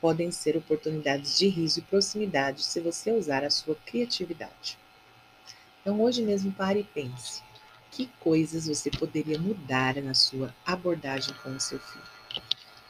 podem 0.00 0.30
ser 0.30 0.56
oportunidades 0.56 1.38
de 1.38 1.48
riso 1.48 1.80
e 1.80 1.82
proximidade 1.82 2.64
se 2.64 2.80
você 2.80 3.10
usar 3.12 3.44
a 3.44 3.50
sua 3.50 3.74
criatividade. 3.74 4.78
Então, 5.80 6.00
hoje 6.00 6.22
mesmo 6.22 6.52
pare 6.52 6.80
e 6.80 6.84
pense: 6.84 7.42
que 7.90 8.08
coisas 8.20 8.66
você 8.66 8.90
poderia 8.90 9.38
mudar 9.38 9.96
na 9.96 10.14
sua 10.14 10.54
abordagem 10.64 11.34
com 11.42 11.50
o 11.50 11.60
seu 11.60 11.78
filho? 11.78 12.04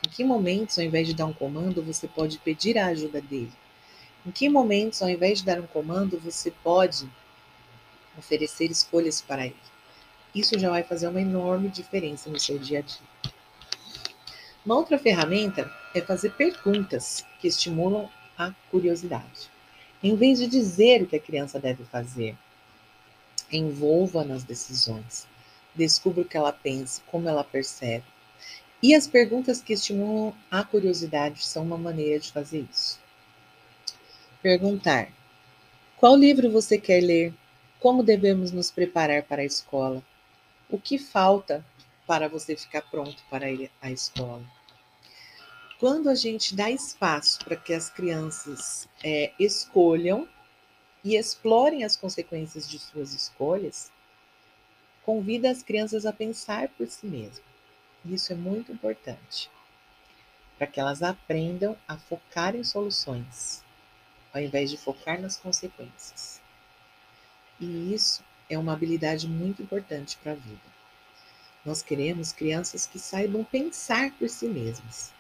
Em 0.07 0.11
que 0.11 0.25
momentos, 0.25 0.79
ao 0.79 0.85
invés 0.85 1.07
de 1.07 1.15
dar 1.15 1.27
um 1.27 1.33
comando, 1.33 1.83
você 1.83 2.07
pode 2.07 2.39
pedir 2.39 2.77
a 2.77 2.87
ajuda 2.87 3.21
dele? 3.21 3.53
Em 4.27 4.33
que 4.33 4.49
momentos, 4.49 5.01
ao 5.03 5.09
invés 5.09 5.39
de 5.39 5.45
dar 5.45 5.61
um 5.61 5.69
comando, 5.69 6.19
você 6.19 6.51
pode 6.51 7.09
oferecer 8.19 8.69
escolhas 8.73 9.21
para 9.21 9.47
ele? 9.47 9.57
Isso 10.35 10.59
já 10.59 10.69
vai 10.69 10.83
fazer 10.83 11.07
uma 11.07 11.21
enorme 11.21 11.69
diferença 11.69 12.29
no 12.29 12.41
seu 12.41 12.59
dia 12.59 12.81
a 12.81 12.83
dia. 12.83 13.07
Uma 14.65 14.75
outra 14.75 14.99
ferramenta 14.99 15.73
é 15.95 16.01
fazer 16.01 16.33
perguntas 16.33 17.25
que 17.39 17.47
estimulam 17.47 18.11
a 18.37 18.53
curiosidade. 18.69 19.49
Em 20.03 20.17
vez 20.17 20.41
de 20.41 20.49
dizer 20.49 21.03
o 21.03 21.07
que 21.07 21.15
a 21.15 21.21
criança 21.21 21.61
deve 21.61 21.85
fazer, 21.85 22.37
envolva 23.51 24.25
nas 24.25 24.43
decisões. 24.43 25.29
Descubra 25.73 26.23
o 26.23 26.25
que 26.25 26.37
ela 26.37 26.53
pensa, 26.53 27.01
como 27.07 27.29
ela 27.29 27.45
percebe. 27.45 28.05
E 28.83 28.93
as 28.93 29.07
perguntas 29.07 29.63
que 29.63 29.73
estimulam 29.73 30.35
a 30.51 30.65
curiosidade 30.65 31.45
são 31.45 31.63
uma 31.63 31.79
maneira 31.79 32.19
de 32.19 32.33
fazer 32.33 32.67
isso. 32.69 33.06
Perguntar: 34.47 35.09
Qual 35.97 36.15
livro 36.17 36.49
você 36.49 36.79
quer 36.79 37.01
ler? 37.01 37.35
Como 37.81 38.05
devemos 38.05 38.53
nos 38.53 38.71
preparar 38.71 39.25
para 39.25 39.43
a 39.43 39.45
escola? 39.45 40.01
O 40.71 40.79
que 40.79 40.99
falta 40.99 41.67
para 42.07 42.29
você 42.29 42.57
ficar 42.57 42.83
pronto 42.83 43.21
para 43.29 43.51
ir 43.51 43.73
à 43.83 43.91
escola? 43.91 44.45
Quando 45.81 46.09
a 46.09 46.15
gente 46.15 46.55
dá 46.55 46.71
espaço 46.71 47.41
para 47.45 47.57
que 47.57 47.75
as 47.75 47.91
crianças 47.91 48.89
é, 49.03 49.33
escolham 49.37 50.29
e 51.03 51.17
explorem 51.17 51.83
as 51.83 51.97
consequências 51.97 52.71
de 52.71 52.79
suas 52.79 53.13
escolhas, 53.15 53.91
convida 55.03 55.51
as 55.51 55.65
crianças 55.65 56.07
a 56.07 56.13
pensar 56.13 56.69
por 56.69 56.87
si 56.87 57.09
mesmas. 57.09 57.43
Isso 58.05 58.33
é 58.33 58.37
muito 58.37 58.71
importante, 58.71 59.51
para 60.57 60.69
que 60.69 60.79
elas 60.79 61.03
aprendam 61.03 61.77
a 61.89 61.99
focar 61.99 62.55
em 62.55 62.63
soluções 62.63 63.66
ao 64.37 64.43
invés 64.43 64.71
de 64.71 64.77
focar 64.77 65.19
nas 65.19 65.39
consequências. 65.39 66.43
E 67.59 67.95
isso 67.95 68.23
é 68.51 68.59
uma 68.59 68.75
habilidade 68.75 69.27
muito 69.27 69.63
importante 69.63 70.19
para 70.23 70.33
a 70.33 70.35
vida. 70.35 70.77
Nós 71.65 71.81
queremos 71.81 72.33
crianças 72.33 72.85
que 72.85 72.99
saibam 72.99 73.43
pensar 73.43 74.13
por 74.13 74.29
si 74.29 74.47
mesmas. 74.47 75.11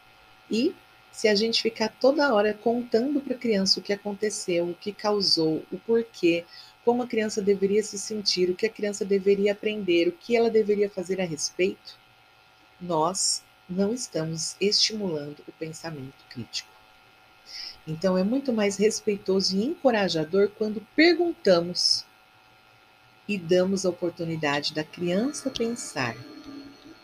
E 0.50 0.74
se 1.10 1.28
a 1.28 1.34
gente 1.34 1.62
ficar 1.62 1.88
toda 1.88 2.32
hora 2.34 2.52
contando 2.52 3.18
para 3.22 3.34
a 3.34 3.38
criança 3.38 3.80
o 3.80 3.82
que 3.82 3.92
aconteceu, 3.94 4.68
o 4.68 4.74
que 4.74 4.92
causou, 4.92 5.64
o 5.72 5.78
porquê, 5.78 6.44
como 6.84 7.02
a 7.02 7.06
criança 7.06 7.40
deveria 7.40 7.82
se 7.82 7.98
sentir, 7.98 8.50
o 8.50 8.54
que 8.54 8.66
a 8.66 8.70
criança 8.70 9.02
deveria 9.02 9.52
aprender, 9.52 10.08
o 10.08 10.12
que 10.12 10.36
ela 10.36 10.50
deveria 10.50 10.90
fazer 10.90 11.22
a 11.22 11.24
respeito, 11.24 11.98
nós 12.78 13.42
não 13.66 13.94
estamos 13.94 14.56
estimulando 14.60 15.42
o 15.48 15.52
pensamento 15.52 16.22
crítico. 16.28 16.75
Então, 17.86 18.16
é 18.18 18.24
muito 18.24 18.52
mais 18.52 18.76
respeitoso 18.76 19.56
e 19.56 19.64
encorajador 19.64 20.50
quando 20.58 20.80
perguntamos 20.94 22.04
e 23.28 23.36
damos 23.36 23.84
a 23.84 23.90
oportunidade 23.90 24.72
da 24.74 24.84
criança 24.84 25.50
pensar 25.50 26.16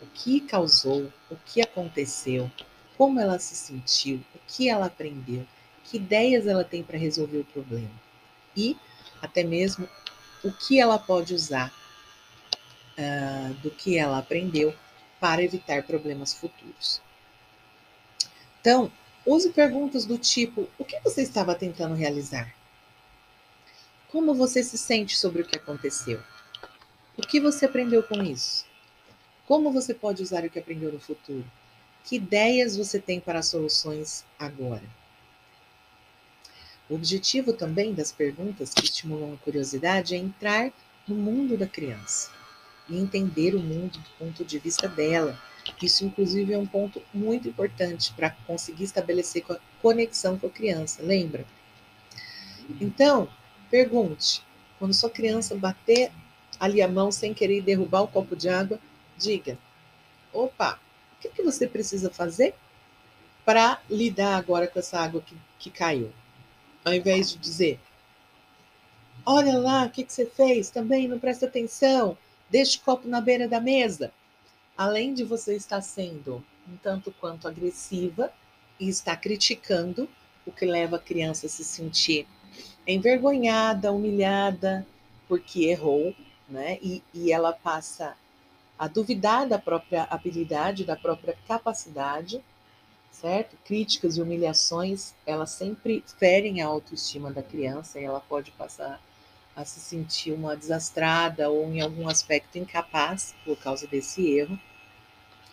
o 0.00 0.06
que 0.14 0.40
causou, 0.40 1.12
o 1.30 1.36
que 1.44 1.60
aconteceu, 1.60 2.50
como 2.96 3.18
ela 3.18 3.38
se 3.38 3.54
sentiu, 3.54 4.20
o 4.34 4.38
que 4.46 4.68
ela 4.68 4.86
aprendeu, 4.86 5.46
que 5.84 5.96
ideias 5.96 6.46
ela 6.46 6.64
tem 6.64 6.82
para 6.82 6.98
resolver 6.98 7.38
o 7.38 7.44
problema 7.44 7.90
e 8.56 8.76
até 9.20 9.42
mesmo 9.42 9.88
o 10.42 10.52
que 10.52 10.80
ela 10.80 10.98
pode 10.98 11.34
usar 11.34 11.72
uh, 12.98 13.54
do 13.54 13.70
que 13.70 13.96
ela 13.96 14.18
aprendeu 14.18 14.74
para 15.20 15.42
evitar 15.42 15.84
problemas 15.84 16.34
futuros. 16.34 17.00
Então, 18.60 18.90
use 19.26 19.50
perguntas 19.50 20.04
do 20.04 20.18
tipo: 20.18 20.68
o 20.78 20.84
que 20.84 20.98
você 21.00 21.22
estava 21.22 21.54
tentando 21.54 21.94
realizar? 21.94 22.54
Como 24.08 24.34
você 24.34 24.62
se 24.62 24.76
sente 24.76 25.16
sobre 25.16 25.42
o 25.42 25.46
que 25.46 25.56
aconteceu? 25.56 26.22
O 27.16 27.22
que 27.22 27.40
você 27.40 27.66
aprendeu 27.66 28.02
com 28.02 28.22
isso? 28.22 28.66
Como 29.46 29.72
você 29.72 29.94
pode 29.94 30.22
usar 30.22 30.44
o 30.44 30.50
que 30.50 30.58
aprendeu 30.58 30.92
no 30.92 31.00
futuro? 31.00 31.44
Que 32.04 32.16
ideias 32.16 32.76
você 32.76 32.98
tem 32.98 33.20
para 33.20 33.42
soluções 33.42 34.24
agora? 34.38 34.82
O 36.88 36.94
objetivo 36.94 37.52
também 37.52 37.94
das 37.94 38.12
perguntas 38.12 38.74
que 38.74 38.84
estimulam 38.84 39.34
a 39.34 39.36
curiosidade 39.38 40.14
é 40.14 40.18
entrar 40.18 40.72
no 41.06 41.14
mundo 41.14 41.56
da 41.56 41.66
criança 41.66 42.30
e 42.88 42.98
entender 42.98 43.54
o 43.54 43.60
mundo 43.60 43.98
do 43.98 44.10
ponto 44.18 44.44
de 44.44 44.58
vista 44.58 44.88
dela. 44.88 45.40
Isso, 45.80 46.04
inclusive, 46.04 46.52
é 46.52 46.58
um 46.58 46.66
ponto 46.66 47.02
muito 47.12 47.48
importante 47.48 48.12
para 48.12 48.30
conseguir 48.46 48.84
estabelecer 48.84 49.44
conexão 49.80 50.38
com 50.38 50.46
a 50.46 50.50
criança, 50.50 51.02
lembra? 51.02 51.44
Então, 52.80 53.28
pergunte: 53.70 54.42
quando 54.78 54.94
sua 54.94 55.10
criança 55.10 55.54
bater 55.54 56.10
ali 56.58 56.82
a 56.82 56.88
mão 56.88 57.10
sem 57.10 57.34
querer 57.34 57.62
derrubar 57.62 58.02
o 58.02 58.08
copo 58.08 58.36
de 58.36 58.48
água, 58.48 58.78
diga: 59.16 59.58
opa, 60.32 60.80
o 61.16 61.20
que, 61.20 61.28
que 61.28 61.42
você 61.42 61.66
precisa 61.66 62.10
fazer 62.10 62.54
para 63.44 63.80
lidar 63.90 64.36
agora 64.36 64.66
com 64.66 64.78
essa 64.78 64.98
água 65.00 65.20
que, 65.20 65.36
que 65.58 65.70
caiu? 65.70 66.12
Ao 66.84 66.92
invés 66.92 67.30
de 67.30 67.38
dizer, 67.38 67.80
olha 69.24 69.58
lá, 69.58 69.84
o 69.84 69.90
que, 69.90 70.04
que 70.04 70.12
você 70.12 70.26
fez? 70.26 70.70
Também 70.70 71.06
não 71.06 71.18
presta 71.18 71.46
atenção, 71.46 72.16
deixa 72.50 72.78
o 72.78 72.82
copo 72.82 73.08
na 73.08 73.20
beira 73.20 73.46
da 73.46 73.60
mesa. 73.60 74.12
Além 74.76 75.14
de 75.14 75.24
você 75.24 75.54
estar 75.54 75.80
sendo 75.82 76.44
um 76.68 76.76
tanto 76.76 77.12
quanto 77.12 77.46
agressiva 77.46 78.32
e 78.80 78.88
estar 78.88 79.16
criticando, 79.16 80.08
o 80.46 80.50
que 80.50 80.64
leva 80.64 80.96
a 80.96 81.00
criança 81.00 81.46
a 81.46 81.48
se 81.48 81.62
sentir 81.62 82.26
envergonhada, 82.86 83.92
humilhada, 83.92 84.86
porque 85.28 85.64
errou, 85.66 86.14
né? 86.48 86.78
E, 86.82 87.02
e 87.14 87.32
ela 87.32 87.52
passa 87.52 88.16
a 88.78 88.88
duvidar 88.88 89.46
da 89.46 89.58
própria 89.58 90.04
habilidade, 90.10 90.84
da 90.84 90.96
própria 90.96 91.36
capacidade, 91.46 92.42
certo? 93.10 93.56
Críticas 93.64 94.16
e 94.16 94.22
humilhações, 94.22 95.14
elas 95.24 95.50
sempre 95.50 96.02
ferem 96.18 96.60
a 96.60 96.66
autoestima 96.66 97.30
da 97.30 97.42
criança 97.42 98.00
e 98.00 98.04
ela 98.04 98.20
pode 98.20 98.50
passar 98.52 99.00
a 99.54 99.64
se 99.64 99.80
sentir 99.80 100.32
uma 100.32 100.56
desastrada 100.56 101.50
ou 101.50 101.72
em 101.72 101.80
algum 101.80 102.08
aspecto 102.08 102.58
incapaz 102.58 103.34
por 103.44 103.56
causa 103.56 103.86
desse 103.86 104.26
erro. 104.26 104.58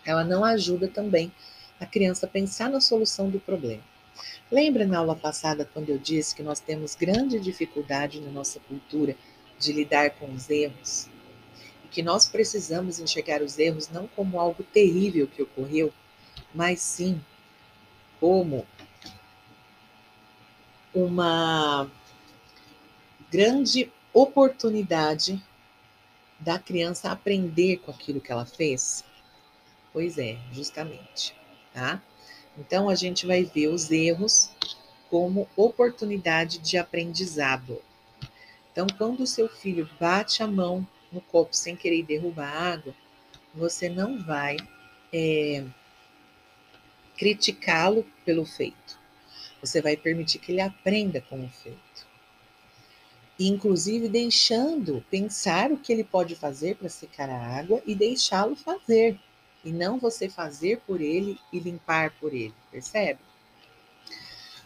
Ela 0.06 0.24
não 0.24 0.44
ajuda 0.46 0.88
também 0.88 1.32
a 1.80 1.86
criança 1.86 2.26
a 2.26 2.30
pensar 2.30 2.70
na 2.70 2.80
solução 2.80 3.30
do 3.30 3.40
problema. 3.40 3.84
Lembra 4.52 4.86
na 4.86 5.00
aula 5.00 5.16
passada 5.16 5.70
quando 5.74 5.90
eu 5.90 5.98
disse 5.98 6.36
que 6.36 6.44
nós 6.44 6.60
temos 6.60 6.96
grande 6.96 7.40
dificuldade 7.40 8.20
na 8.20 8.32
nossa 8.32 8.60
cultura 8.62 9.16
de 9.60 9.72
lidar 9.72 10.12
com 10.12 10.34
os 10.34 10.50
erros? 10.50 11.08
E 11.86 11.88
que 11.90 12.02
nós 12.02 12.28
precisamos 12.28 13.00
enxergar 13.00 13.42
os 13.42 13.60
erros 13.60 13.90
não 13.90 14.08
como 14.08 14.40
algo 14.40 14.64
terrível 14.64 15.28
que 15.28 15.44
ocorreu, 15.44 15.94
mas 16.54 16.82
sim 16.82 17.22
como 18.20 18.66
uma 20.94 21.90
grande 23.32 23.92
oportunidade 24.14 25.42
da 26.40 26.58
criança 26.58 27.12
aprender 27.12 27.78
com 27.78 27.92
aquilo 27.92 28.22
que 28.22 28.32
ela 28.32 28.46
fez? 28.46 29.04
Pois 29.92 30.18
é, 30.18 30.38
justamente, 30.52 31.36
tá? 31.74 32.02
Então 32.58 32.90
a 32.90 32.96
gente 32.96 33.26
vai 33.26 33.44
ver 33.44 33.68
os 33.68 33.90
erros 33.92 34.52
como 35.10 35.50
oportunidade 35.56 36.60
de 36.60 36.78
aprendizado. 36.78 37.82
Então, 38.72 38.86
quando 38.98 39.22
o 39.22 39.28
seu 39.28 39.50
filho 39.50 39.90
bate 40.00 40.44
a 40.44 40.48
mão 40.48 40.88
no 41.12 41.20
copo 41.20 41.56
sem 41.56 41.76
querer 41.76 42.04
derrubar 42.04 42.50
água, 42.50 42.94
você 43.54 43.90
não 43.90 44.24
vai 44.24 44.58
é, 45.12 45.66
criticá-lo 47.18 48.06
pelo 48.24 48.46
feito. 48.46 49.00
Você 49.60 49.82
vai 49.82 49.98
permitir 49.98 50.40
que 50.40 50.52
ele 50.52 50.62
aprenda 50.62 51.20
com 51.22 51.44
o 51.44 51.50
feito. 51.50 52.09
Inclusive 53.40 54.10
deixando 54.10 55.04
pensar 55.10 55.72
o 55.72 55.78
que 55.78 55.94
ele 55.94 56.04
pode 56.04 56.36
fazer 56.36 56.76
para 56.76 56.90
secar 56.90 57.30
a 57.30 57.58
água 57.58 57.82
e 57.86 57.96
deixá-lo 57.96 58.56
fazer. 58.56 59.18
E 59.64 59.72
não 59.72 59.98
você 59.98 60.30
fazer 60.30 60.82
por 60.82 61.00
ele 61.00 61.40
e 61.52 61.60
limpar 61.60 62.12
por 62.20 62.34
ele, 62.34 62.54
percebe? 62.72 63.20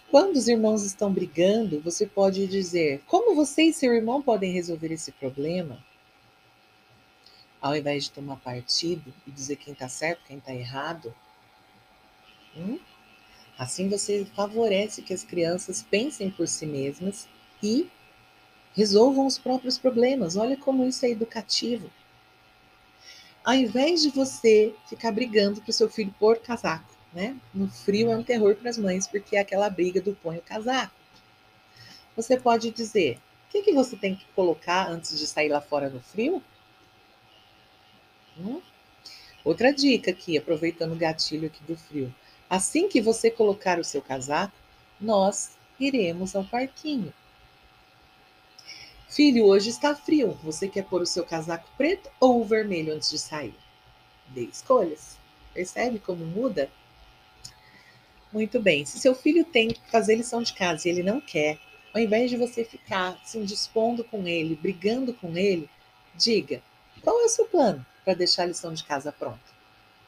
Quando 0.09 0.35
os 0.35 0.47
irmãos 0.47 0.83
estão 0.83 1.11
brigando, 1.11 1.81
você 1.81 2.05
pode 2.05 2.45
dizer: 2.47 3.01
Como 3.07 3.35
você 3.35 3.63
e 3.63 3.73
seu 3.73 3.93
irmão 3.93 4.21
podem 4.21 4.51
resolver 4.51 4.91
esse 4.91 5.11
problema? 5.11 5.83
Ao 7.61 7.75
invés 7.75 8.05
de 8.05 8.11
tomar 8.11 8.37
partido 8.37 9.13
e 9.25 9.31
dizer 9.31 9.55
quem 9.55 9.73
está 9.73 9.87
certo, 9.87 10.23
quem 10.25 10.37
está 10.37 10.53
errado, 10.53 11.13
Hum? 12.55 12.79
Assim 13.57 13.89
você 13.89 14.25
favorece 14.35 15.01
que 15.01 15.13
as 15.13 15.23
crianças 15.23 15.83
pensem 15.83 16.29
por 16.29 16.47
si 16.47 16.65
mesmas 16.65 17.27
e 17.61 17.89
resolvam 18.73 19.25
os 19.25 19.37
próprios 19.37 19.77
problemas. 19.77 20.35
Olha 20.35 20.57
como 20.57 20.85
isso 20.85 21.05
é 21.05 21.09
educativo. 21.09 21.89
Ao 23.43 23.53
invés 23.53 24.01
de 24.01 24.09
você 24.09 24.73
ficar 24.87 25.11
brigando 25.11 25.61
para 25.61 25.69
o 25.69 25.73
seu 25.73 25.89
filho 25.89 26.13
pôr 26.17 26.37
casaco, 26.37 26.95
né? 27.11 27.35
No 27.53 27.67
frio 27.67 28.11
é 28.11 28.17
um 28.17 28.23
terror 28.23 28.55
para 28.55 28.69
as 28.69 28.77
mães, 28.77 29.05
porque 29.05 29.35
é 29.35 29.39
aquela 29.39 29.69
briga 29.69 30.01
do 30.01 30.15
põe 30.15 30.37
o 30.37 30.41
casaco. 30.41 30.95
Você 32.15 32.37
pode 32.37 32.71
dizer: 32.71 33.17
o 33.47 33.51
que, 33.51 33.61
que 33.61 33.73
você 33.73 33.97
tem 33.97 34.15
que 34.15 34.25
colocar 34.35 34.89
antes 34.89 35.17
de 35.19 35.27
sair 35.27 35.49
lá 35.49 35.59
fora 35.59 35.89
no 35.89 35.99
frio? 35.99 36.41
Hum? 38.37 38.61
Outra 39.43 39.73
dica 39.73 40.11
aqui, 40.11 40.37
aproveitando 40.37 40.93
o 40.93 40.97
gatilho 40.97 41.47
aqui 41.47 41.61
do 41.65 41.75
frio. 41.75 42.13
Assim 42.49 42.87
que 42.87 43.01
você 43.01 43.29
colocar 43.29 43.77
o 43.77 43.83
seu 43.83 44.01
casaco, 44.01 44.55
nós 45.01 45.57
iremos 45.79 46.33
ao 46.35 46.45
parquinho. 46.45 47.13
Filho, 49.13 49.45
hoje 49.45 49.69
está 49.69 49.93
frio. 49.93 50.39
Você 50.41 50.67
quer 50.67 50.85
pôr 50.85 51.03
o 51.03 51.05
seu 51.05 51.23
casaco 51.23 51.69
preto 51.77 52.09
ou 52.19 52.41
o 52.41 52.43
vermelho 52.43 52.95
antes 52.95 53.11
de 53.11 53.19
sair? 53.19 53.53
Dê 54.29 54.45
escolhas. 54.45 55.19
Percebe 55.53 55.99
como 55.99 56.25
muda? 56.25 56.67
Muito 58.31 58.59
bem. 58.59 58.83
Se 58.85 58.97
seu 58.97 59.13
filho 59.13 59.45
tem 59.45 59.67
que 59.67 59.91
fazer 59.91 60.15
lição 60.15 60.41
de 60.41 60.51
casa 60.53 60.87
e 60.87 60.91
ele 60.91 61.03
não 61.03 61.21
quer, 61.21 61.59
ao 61.93 62.01
invés 62.01 62.31
de 62.31 62.37
você 62.37 62.65
ficar 62.65 63.21
se 63.23 63.37
indispondo 63.37 64.03
com 64.03 64.25
ele, 64.27 64.55
brigando 64.55 65.13
com 65.13 65.37
ele, 65.37 65.69
diga: 66.15 66.63
qual 67.03 67.21
é 67.21 67.25
o 67.25 67.29
seu 67.29 67.45
plano 67.45 67.85
para 68.03 68.15
deixar 68.15 68.43
a 68.43 68.47
lição 68.47 68.73
de 68.73 68.83
casa 68.83 69.11
pronta? 69.11 69.53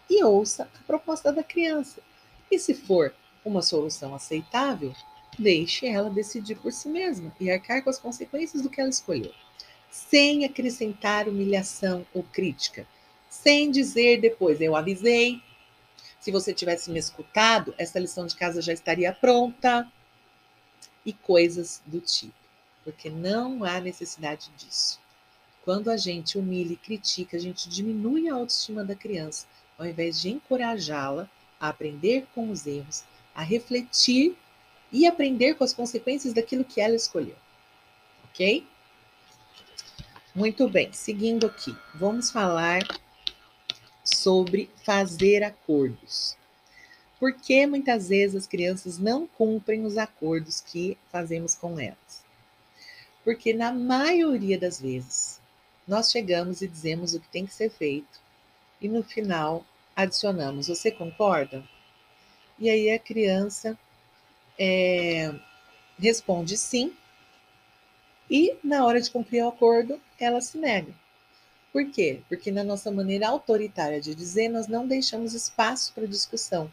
E 0.10 0.24
ouça 0.24 0.64
a 0.64 0.84
proposta 0.88 1.32
da 1.32 1.44
criança. 1.44 2.02
E 2.50 2.58
se 2.58 2.74
for 2.74 3.14
uma 3.46 3.62
solução 3.62 4.16
aceitável, 4.16 4.96
deixe 5.38 5.88
ela 5.88 6.10
decidir 6.10 6.56
por 6.56 6.72
si 6.72 6.88
mesma 6.88 7.36
e 7.40 7.50
arcar 7.50 7.84
com 7.84 7.90
as 7.90 8.00
consequências 8.00 8.62
do 8.62 8.70
que 8.70 8.80
ela 8.80 8.90
escolheu, 8.90 9.34
sem 9.90 10.46
acrescentar 10.46 11.28
humilhação 11.28 12.06
ou 12.14 12.24
crítica, 12.24 12.88
sem 13.30 13.70
dizer 13.70 14.22
depois, 14.22 14.62
eu 14.62 14.76
avisei. 14.76 15.42
Se 16.20 16.32
você 16.32 16.54
tivesse 16.54 16.90
me 16.90 16.98
escutado, 16.98 17.76
essa 17.78 18.00
lição 18.00 18.26
de 18.26 18.36
casa 18.36 18.62
já 18.62 18.74
estaria 18.74 19.14
pronta. 19.14 19.92
E 21.06 21.14
coisas 21.14 21.84
do 21.86 22.00
tipo, 22.00 22.34
porque 22.84 23.12
não 23.12 23.64
há 23.64 23.80
necessidade 23.80 24.50
disso. 24.58 25.00
Quando 25.64 25.92
a 25.92 25.98
gente 25.98 26.38
humilha 26.38 26.74
e 26.74 26.78
critica, 26.78 27.38
a 27.38 27.40
gente 27.40 27.70
diminui 27.70 28.28
a 28.28 28.34
autoestima 28.34 28.84
da 28.84 28.96
criança, 28.96 29.46
ao 29.78 29.86
invés 29.86 30.20
de 30.20 30.30
encorajá-la 30.30 31.30
a 31.60 31.70
aprender 31.70 32.26
com 32.34 32.50
os 32.50 32.66
erros, 32.66 33.04
a 33.36 33.44
refletir 33.44 34.36
e 34.96 35.06
aprender 35.06 35.56
com 35.56 35.64
as 35.66 35.74
consequências 35.74 36.34
daquilo 36.34 36.64
que 36.64 36.80
ela 36.80 36.96
escolheu. 36.96 37.36
Ok? 38.30 38.66
Muito 40.34 40.70
bem, 40.70 40.92
seguindo 40.94 41.48
aqui, 41.48 41.76
vamos 41.94 42.32
falar 42.32 42.80
sobre 44.06 44.70
fazer 44.86 45.44
acordos. 45.44 46.38
Por 47.20 47.34
que 47.34 47.68
muitas 47.68 48.08
vezes 48.08 48.38
as 48.38 48.48
crianças 48.48 48.98
não 48.98 49.28
cumprem 49.28 49.86
os 49.86 49.98
acordos 49.98 50.62
que 50.62 50.98
fazemos 51.12 51.56
com 51.56 51.78
elas? 51.78 52.24
Porque 53.22 53.54
na 53.54 53.74
maioria 53.74 54.58
das 54.58 54.80
vezes 54.80 55.42
nós 55.86 56.10
chegamos 56.10 56.62
e 56.62 56.70
dizemos 56.70 57.14
o 57.14 57.20
que 57.20 57.28
tem 57.28 57.46
que 57.46 57.54
ser 57.54 57.70
feito 57.70 58.22
e 58.80 58.88
no 58.88 59.04
final 59.04 59.66
adicionamos: 59.94 60.70
Você 60.70 60.90
concorda? 60.90 61.64
E 62.58 62.70
aí 62.70 62.90
a 62.90 63.00
criança 63.00 63.78
é, 64.58 65.34
responde 66.00 66.58
sim, 66.58 66.94
e 68.30 68.56
na 68.64 68.86
hora 68.86 69.00
de 69.00 69.12
cumprir 69.12 69.44
o 69.44 69.50
acordo, 69.50 70.00
ela 70.20 70.42
se 70.42 70.58
nega. 70.58 70.94
Por 71.72 71.92
quê? 71.92 72.22
Porque 72.28 72.52
na 72.52 72.64
nossa 72.64 72.90
maneira 72.92 73.28
autoritária 73.28 74.00
de 74.00 74.16
dizer, 74.16 74.50
nós 74.50 74.68
não 74.68 74.88
deixamos 74.88 75.34
espaço 75.34 75.94
para 75.94 76.08
discussão. 76.08 76.72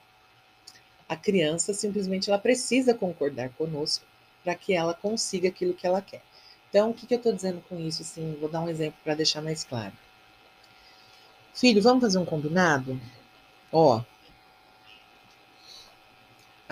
A 1.09 1.17
criança 1.17 1.75
simplesmente 1.75 2.31
ela 2.31 2.39
precisa 2.39 2.95
concordar 2.95 3.51
conosco 3.51 4.05
para 4.43 4.55
que 4.55 4.73
ela 4.73 4.95
consiga 4.95 5.49
aquilo 5.49 5.75
que 5.75 5.87
ela 5.87 6.01
quer. 6.01 6.23
Então, 6.69 6.91
o 6.91 6.95
que, 6.95 7.07
que 7.07 7.15
eu 7.15 7.19
estou 7.19 7.33
dizendo 7.33 7.61
com 7.69 7.79
isso? 7.79 8.03
Assim, 8.03 8.37
vou 8.41 8.49
dar 8.49 8.61
um 8.61 8.69
exemplo 8.69 8.99
para 9.05 9.15
deixar 9.15 9.43
mais 9.43 9.63
claro. 9.63 9.93
Filho, 11.53 11.83
vamos 11.83 12.01
fazer 12.01 12.19
um 12.19 12.25
combinado? 12.25 12.99
Ó, 13.71 14.03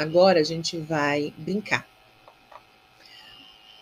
agora 0.00 0.40
a 0.40 0.44
gente 0.44 0.78
vai 0.78 1.34
brincar. 1.36 1.86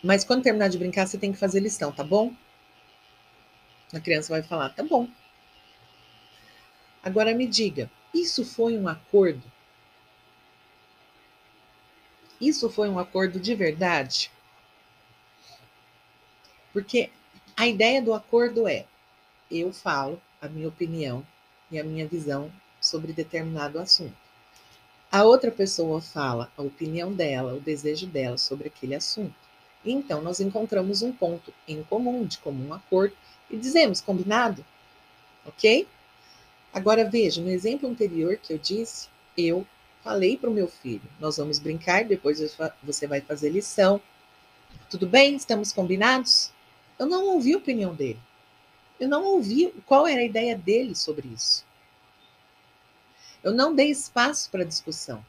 Mas 0.03 0.25
quando 0.25 0.43
terminar 0.43 0.69
de 0.69 0.79
brincar, 0.79 1.07
você 1.07 1.17
tem 1.17 1.33
que 1.33 1.39
fazer 1.39 1.61
lição, 1.61 1.93
tá 1.93 2.03
bom? 2.03 2.33
A 3.93 4.01
criança 4.01 4.33
vai 4.33 4.43
falar, 4.43 4.71
tá 4.71 4.83
bom. 4.83 5.09
Agora 7.03 7.35
me 7.35 7.47
diga, 7.47 7.91
isso 8.13 8.45
foi 8.45 8.77
um 8.77 8.89
acordo? 8.89 9.43
Isso 12.41 12.69
foi 12.69 12.89
um 12.89 12.99
acordo 12.99 13.41
de 13.41 13.55
verdade? 13.55 14.31
Porque 16.73 17.11
a 17.57 17.67
ideia 17.67 18.03
do 18.03 18.13
acordo 18.13 18.69
é: 18.69 18.87
eu 19.51 19.73
falo 19.73 20.21
a 20.41 20.49
minha 20.49 20.69
opinião 20.69 21.27
e 21.71 21.79
a 21.79 21.85
minha 21.85 22.07
visão 22.07 22.53
sobre 22.81 23.13
determinado 23.13 23.79
assunto. 23.79 24.28
A 25.19 25.25
outra 25.25 25.51
pessoa 25.51 26.01
fala 26.01 26.49
a 26.57 26.63
opinião 26.63 27.13
dela, 27.13 27.53
o 27.53 27.61
desejo 27.61 28.07
dela 28.07 28.39
sobre 28.39 28.69
aquele 28.69 28.95
assunto. 28.95 29.35
Então, 29.85 30.23
nós 30.23 30.39
encontramos 30.39 31.03
um 31.03 31.11
ponto 31.11 31.53
em 31.67 31.83
comum, 31.83 32.25
de 32.25 32.39
comum 32.39 32.73
acordo, 32.73 33.17
e 33.51 33.57
dizemos, 33.57 34.01
combinado? 34.01 34.65
Ok? 35.45 35.89
Agora 36.73 37.05
veja, 37.05 37.43
no 37.43 37.51
exemplo 37.51 37.91
anterior 37.91 38.37
que 38.37 38.53
eu 38.53 38.59
disse, 38.59 39.09
eu 39.37 39.67
falei 40.05 40.37
para 40.37 40.51
o 40.51 40.55
meu 40.55 40.69
filho: 40.69 41.03
nós 41.19 41.37
vamos 41.37 41.59
brincar, 41.59 42.05
depois 42.05 42.39
você 42.81 43.09
vai 43.09 43.21
fazer 43.21 43.49
lição. 43.49 44.01
Tudo 44.89 45.05
bem? 45.05 45.35
Estamos 45.35 45.73
combinados? 45.73 46.53
Eu 46.97 47.07
não 47.07 47.27
ouvi 47.31 47.55
a 47.55 47.59
opinião 47.59 47.93
dele. 47.93 48.21
Eu 49.01 49.09
não 49.09 49.25
ouvi 49.25 49.75
qual 49.85 50.07
era 50.07 50.21
a 50.21 50.25
ideia 50.25 50.57
dele 50.57 50.95
sobre 50.95 51.27
isso. 51.27 51.67
Eu 53.43 53.53
não 53.53 53.75
dei 53.75 53.91
espaço 53.91 54.51
para 54.51 54.65
discussão. 54.65 55.25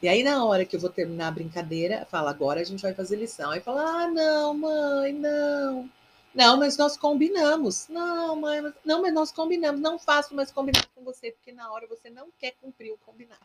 E 0.00 0.08
aí, 0.08 0.22
na 0.22 0.44
hora 0.44 0.64
que 0.64 0.76
eu 0.76 0.80
vou 0.80 0.90
terminar 0.90 1.28
a 1.28 1.32
brincadeira, 1.32 2.06
fala, 2.10 2.30
agora 2.30 2.60
a 2.60 2.64
gente 2.64 2.82
vai 2.82 2.94
fazer 2.94 3.16
lição. 3.16 3.50
Aí 3.50 3.60
fala, 3.60 3.82
ah, 3.82 4.06
não, 4.08 4.54
mãe, 4.54 5.12
não. 5.12 5.90
Não, 6.34 6.56
mas 6.56 6.76
nós 6.76 6.96
combinamos. 6.96 7.88
Não, 7.88 8.36
mãe, 8.36 8.72
não, 8.84 9.02
mas 9.02 9.12
nós 9.12 9.32
combinamos. 9.32 9.80
Não 9.80 9.98
faço 9.98 10.34
mais 10.34 10.52
combinado 10.52 10.88
com 10.94 11.02
você, 11.02 11.32
porque 11.32 11.52
na 11.52 11.70
hora 11.72 11.86
você 11.88 12.08
não 12.10 12.28
quer 12.38 12.52
cumprir 12.60 12.92
o 12.92 12.98
combinado. 12.98 13.40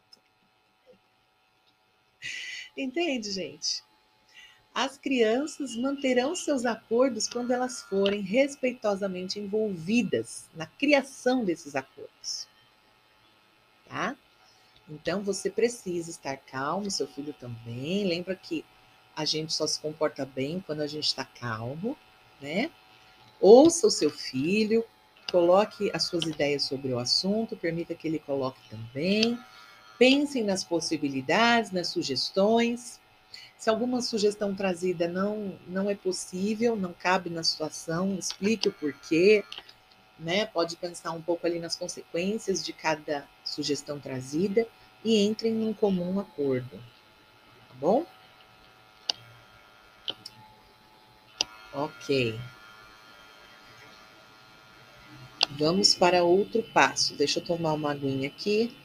Entende, 2.77 3.31
gente? 3.31 3.83
As 4.73 4.97
crianças 4.97 5.75
manterão 5.75 6.35
seus 6.35 6.65
acordos 6.65 7.27
quando 7.27 7.51
elas 7.51 7.83
forem 7.83 8.21
respeitosamente 8.21 9.39
envolvidas 9.39 10.45
na 10.55 10.65
criação 10.65 11.45
desses 11.45 11.75
acordos. 11.75 12.47
Tá? 13.93 14.15
Então 14.89 15.21
você 15.21 15.51
precisa 15.51 16.09
estar 16.09 16.35
calmo, 16.35 16.89
seu 16.89 17.05
filho 17.05 17.31
também. 17.31 18.03
Lembra 18.05 18.35
que 18.35 18.65
a 19.15 19.23
gente 19.23 19.53
só 19.53 19.67
se 19.67 19.79
comporta 19.79 20.25
bem 20.25 20.59
quando 20.65 20.81
a 20.81 20.87
gente 20.87 21.05
está 21.05 21.23
calmo, 21.23 21.95
né? 22.41 22.71
Ouça 23.39 23.85
o 23.85 23.91
seu 23.91 24.09
filho, 24.09 24.83
coloque 25.31 25.91
as 25.93 26.05
suas 26.05 26.23
ideias 26.23 26.63
sobre 26.63 26.91
o 26.91 26.97
assunto, 26.97 27.55
permita 27.55 27.93
que 27.93 28.07
ele 28.07 28.17
coloque 28.17 28.59
também. 28.67 29.37
Pensem 29.99 30.43
nas 30.43 30.63
possibilidades, 30.63 31.69
nas 31.69 31.89
sugestões. 31.89 32.99
Se 33.55 33.69
alguma 33.69 34.01
sugestão 34.01 34.55
trazida 34.55 35.07
não, 35.07 35.55
não 35.67 35.87
é 35.87 35.93
possível, 35.93 36.75
não 36.75 36.93
cabe 36.93 37.29
na 37.29 37.43
situação, 37.43 38.15
explique 38.15 38.69
o 38.69 38.73
porquê, 38.73 39.43
né? 40.23 40.45
Pode 40.45 40.75
pensar 40.77 41.11
um 41.11 41.21
pouco 41.21 41.45
ali 41.45 41.59
nas 41.59 41.75
consequências 41.75 42.65
de 42.65 42.73
cada 42.73 43.27
sugestão 43.43 43.99
trazida 43.99 44.65
e 45.03 45.23
entrem 45.23 45.53
num 45.53 45.73
comum 45.73 46.19
acordo. 46.19 46.77
Tá 47.67 47.75
bom? 47.79 48.05
Ok. 51.73 52.39
Vamos 55.57 55.93
para 55.93 56.23
outro 56.23 56.63
passo. 56.73 57.15
Deixa 57.15 57.39
eu 57.39 57.45
tomar 57.45 57.73
uma 57.73 57.91
aguinha 57.91 58.27
aqui. 58.27 58.75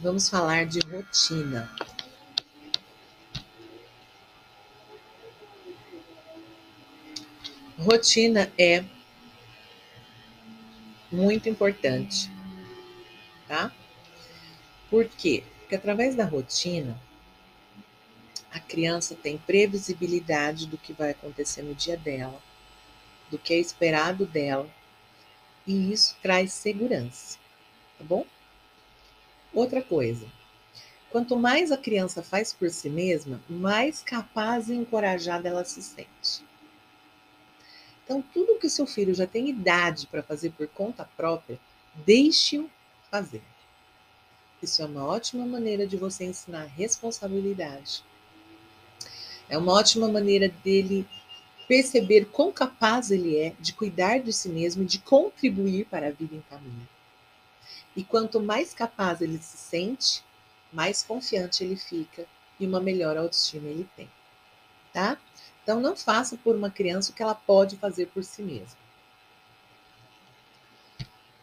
Vamos 0.00 0.28
falar 0.28 0.66
de 0.66 0.80
rotina. 0.80 1.70
Rotina 7.82 8.52
é 8.58 8.84
muito 11.10 11.48
importante, 11.48 12.30
tá? 13.48 13.72
Por 14.90 15.06
quê? 15.06 15.44
Porque 15.60 15.76
através 15.76 16.14
da 16.14 16.26
rotina, 16.26 17.00
a 18.52 18.60
criança 18.60 19.14
tem 19.14 19.38
previsibilidade 19.38 20.66
do 20.66 20.76
que 20.76 20.92
vai 20.92 21.12
acontecer 21.12 21.62
no 21.62 21.74
dia 21.74 21.96
dela, 21.96 22.38
do 23.30 23.38
que 23.38 23.54
é 23.54 23.58
esperado 23.58 24.26
dela, 24.26 24.68
e 25.66 25.90
isso 25.90 26.14
traz 26.20 26.52
segurança, 26.52 27.38
tá 27.96 28.04
bom? 28.04 28.26
Outra 29.54 29.80
coisa, 29.80 30.26
quanto 31.08 31.34
mais 31.34 31.72
a 31.72 31.78
criança 31.78 32.22
faz 32.22 32.52
por 32.52 32.68
si 32.68 32.90
mesma, 32.90 33.40
mais 33.48 34.02
capaz 34.02 34.68
e 34.68 34.74
encorajada 34.74 35.48
ela 35.48 35.64
se 35.64 35.82
sente. 35.82 36.49
Então, 38.10 38.24
tudo 38.34 38.58
que 38.58 38.68
seu 38.68 38.88
filho 38.88 39.14
já 39.14 39.24
tem 39.24 39.48
idade 39.48 40.08
para 40.08 40.20
fazer 40.20 40.50
por 40.50 40.66
conta 40.66 41.08
própria, 41.16 41.60
deixe-o 42.04 42.68
fazer. 43.08 43.40
Isso 44.60 44.82
é 44.82 44.84
uma 44.84 45.06
ótima 45.06 45.46
maneira 45.46 45.86
de 45.86 45.96
você 45.96 46.24
ensinar 46.24 46.64
responsabilidade. 46.64 48.02
É 49.48 49.56
uma 49.56 49.74
ótima 49.74 50.08
maneira 50.08 50.48
dele 50.48 51.06
perceber 51.68 52.24
quão 52.24 52.50
capaz 52.50 53.12
ele 53.12 53.36
é 53.36 53.54
de 53.60 53.72
cuidar 53.72 54.18
de 54.18 54.32
si 54.32 54.48
mesmo 54.48 54.82
e 54.82 54.86
de 54.86 54.98
contribuir 54.98 55.86
para 55.86 56.08
a 56.08 56.10
vida 56.10 56.34
em 56.34 56.42
caminho. 56.50 56.88
E 57.94 58.02
quanto 58.02 58.40
mais 58.40 58.74
capaz 58.74 59.20
ele 59.20 59.38
se 59.38 59.56
sente, 59.56 60.24
mais 60.72 61.04
confiante 61.04 61.62
ele 61.62 61.76
fica 61.76 62.26
e 62.58 62.66
uma 62.66 62.80
melhor 62.80 63.16
autoestima 63.16 63.68
ele 63.68 63.88
tem. 63.96 64.10
Tá? 64.92 65.16
Então, 65.62 65.80
não 65.80 65.96
faça 65.96 66.36
por 66.36 66.56
uma 66.56 66.70
criança 66.70 67.12
o 67.12 67.14
que 67.14 67.22
ela 67.22 67.34
pode 67.34 67.76
fazer 67.76 68.06
por 68.06 68.24
si 68.24 68.42
mesma. 68.42 68.78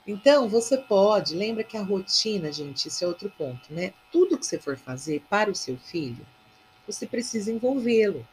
Então, 0.06 0.47
você 0.47 0.77
pode, 0.77 1.36
lembra 1.36 1.63
que 1.63 1.75
a 1.75 1.84
rotina, 1.84 2.51
gente, 2.51 2.88
esse 2.88 3.03
é 3.03 3.08
outro 3.08 3.30
ponto, 3.38 3.73
né? 3.73 3.93
Tudo 4.12 4.38
que 4.38 4.45
você 4.45 4.58
for 4.58 4.77
fazer 4.77 5.21
para 5.30 5.51
o 5.51 5.56
seu 5.56 5.77
filho, 5.77 6.25
você 6.88 7.06
precisa 7.06 7.51
envolvê-lo. 7.51 8.25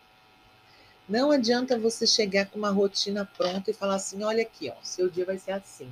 Não 1.08 1.30
adianta 1.30 1.78
você 1.78 2.06
chegar 2.06 2.46
com 2.46 2.58
uma 2.58 2.70
rotina 2.70 3.28
pronta 3.36 3.70
e 3.70 3.74
falar 3.74 3.96
assim: 3.96 4.22
olha 4.22 4.42
aqui, 4.42 4.70
ó, 4.70 4.74
seu 4.82 5.10
dia 5.10 5.24
vai 5.24 5.36
ser 5.36 5.50
assim. 5.52 5.90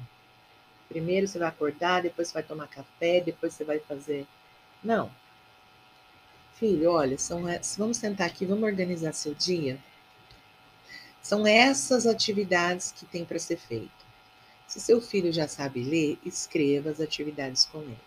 Primeiro 0.89 1.27
você 1.27 1.39
vai 1.39 1.49
acordar, 1.49 2.03
depois 2.03 2.29
você 2.29 2.35
vai 2.35 2.43
tomar 2.43 2.69
café, 2.69 3.21
depois 3.21 3.53
você 3.53 3.65
vai 3.65 3.79
fazer. 3.81 4.27
Não. 4.83 5.11
Filho, 6.63 6.93
olha, 6.93 7.19
são, 7.19 7.43
vamos 7.77 7.97
sentar 7.97 8.29
aqui, 8.29 8.47
vamos 8.47 8.63
organizar 8.63 9.13
seu 9.13 9.35
dia. 9.35 9.77
São 11.21 11.45
essas 11.45 12.07
atividades 12.07 12.93
que 12.93 13.05
tem 13.05 13.25
para 13.25 13.41
ser 13.41 13.57
feito. 13.57 13.91
Se 14.69 14.79
seu 14.79 15.01
filho 15.01 15.33
já 15.33 15.49
sabe 15.49 15.83
ler, 15.83 16.21
escreva 16.25 16.91
as 16.91 17.01
atividades 17.01 17.65
com 17.65 17.81
ele. 17.81 17.99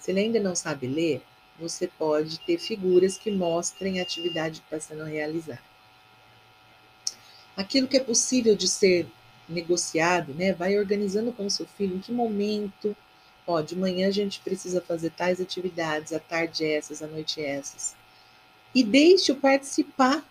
Se 0.00 0.10
ele 0.10 0.20
ainda 0.20 0.40
não 0.40 0.54
sabe 0.54 0.86
ler, 0.86 1.22
você 1.60 1.86
pode 1.86 2.40
ter 2.40 2.56
figuras 2.56 3.18
que 3.18 3.30
mostrem 3.30 4.00
a 4.00 4.02
atividade 4.02 4.60
que 4.62 4.74
está 4.74 4.80
sendo 4.80 5.04
realizada. 5.04 5.60
Aquilo 7.54 7.86
que 7.86 7.98
é 7.98 8.02
possível 8.02 8.56
de 8.56 8.66
ser 8.66 9.06
negociado, 9.46 10.32
né? 10.32 10.54
Vai 10.54 10.78
organizando 10.78 11.34
com 11.34 11.50
seu 11.50 11.66
filho 11.66 11.96
em 11.96 12.00
que 12.00 12.12
momento, 12.12 12.96
ó, 13.48 13.62
de 13.62 13.74
manhã 13.74 14.08
a 14.08 14.12
gente 14.12 14.40
precisa 14.40 14.80
fazer 14.80 15.10
tais 15.10 15.40
atividades, 15.40 16.12
à 16.12 16.20
tarde 16.20 16.64
essas, 16.64 17.02
à 17.02 17.06
noite 17.06 17.42
essas. 17.42 17.96
E 18.74 18.84
deixe-o 18.84 19.36
participar, 19.36 20.22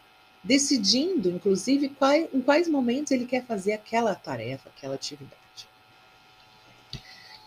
decidindo, 0.43 1.29
inclusive, 1.29 1.91
em 2.31 2.41
quais 2.41 2.67
momentos 2.69 3.11
ele 3.11 3.25
quer 3.25 3.43
fazer 3.43 3.73
aquela 3.73 4.13
tarefa, 4.13 4.69
aquela 4.69 4.93
atividade. 4.93 5.35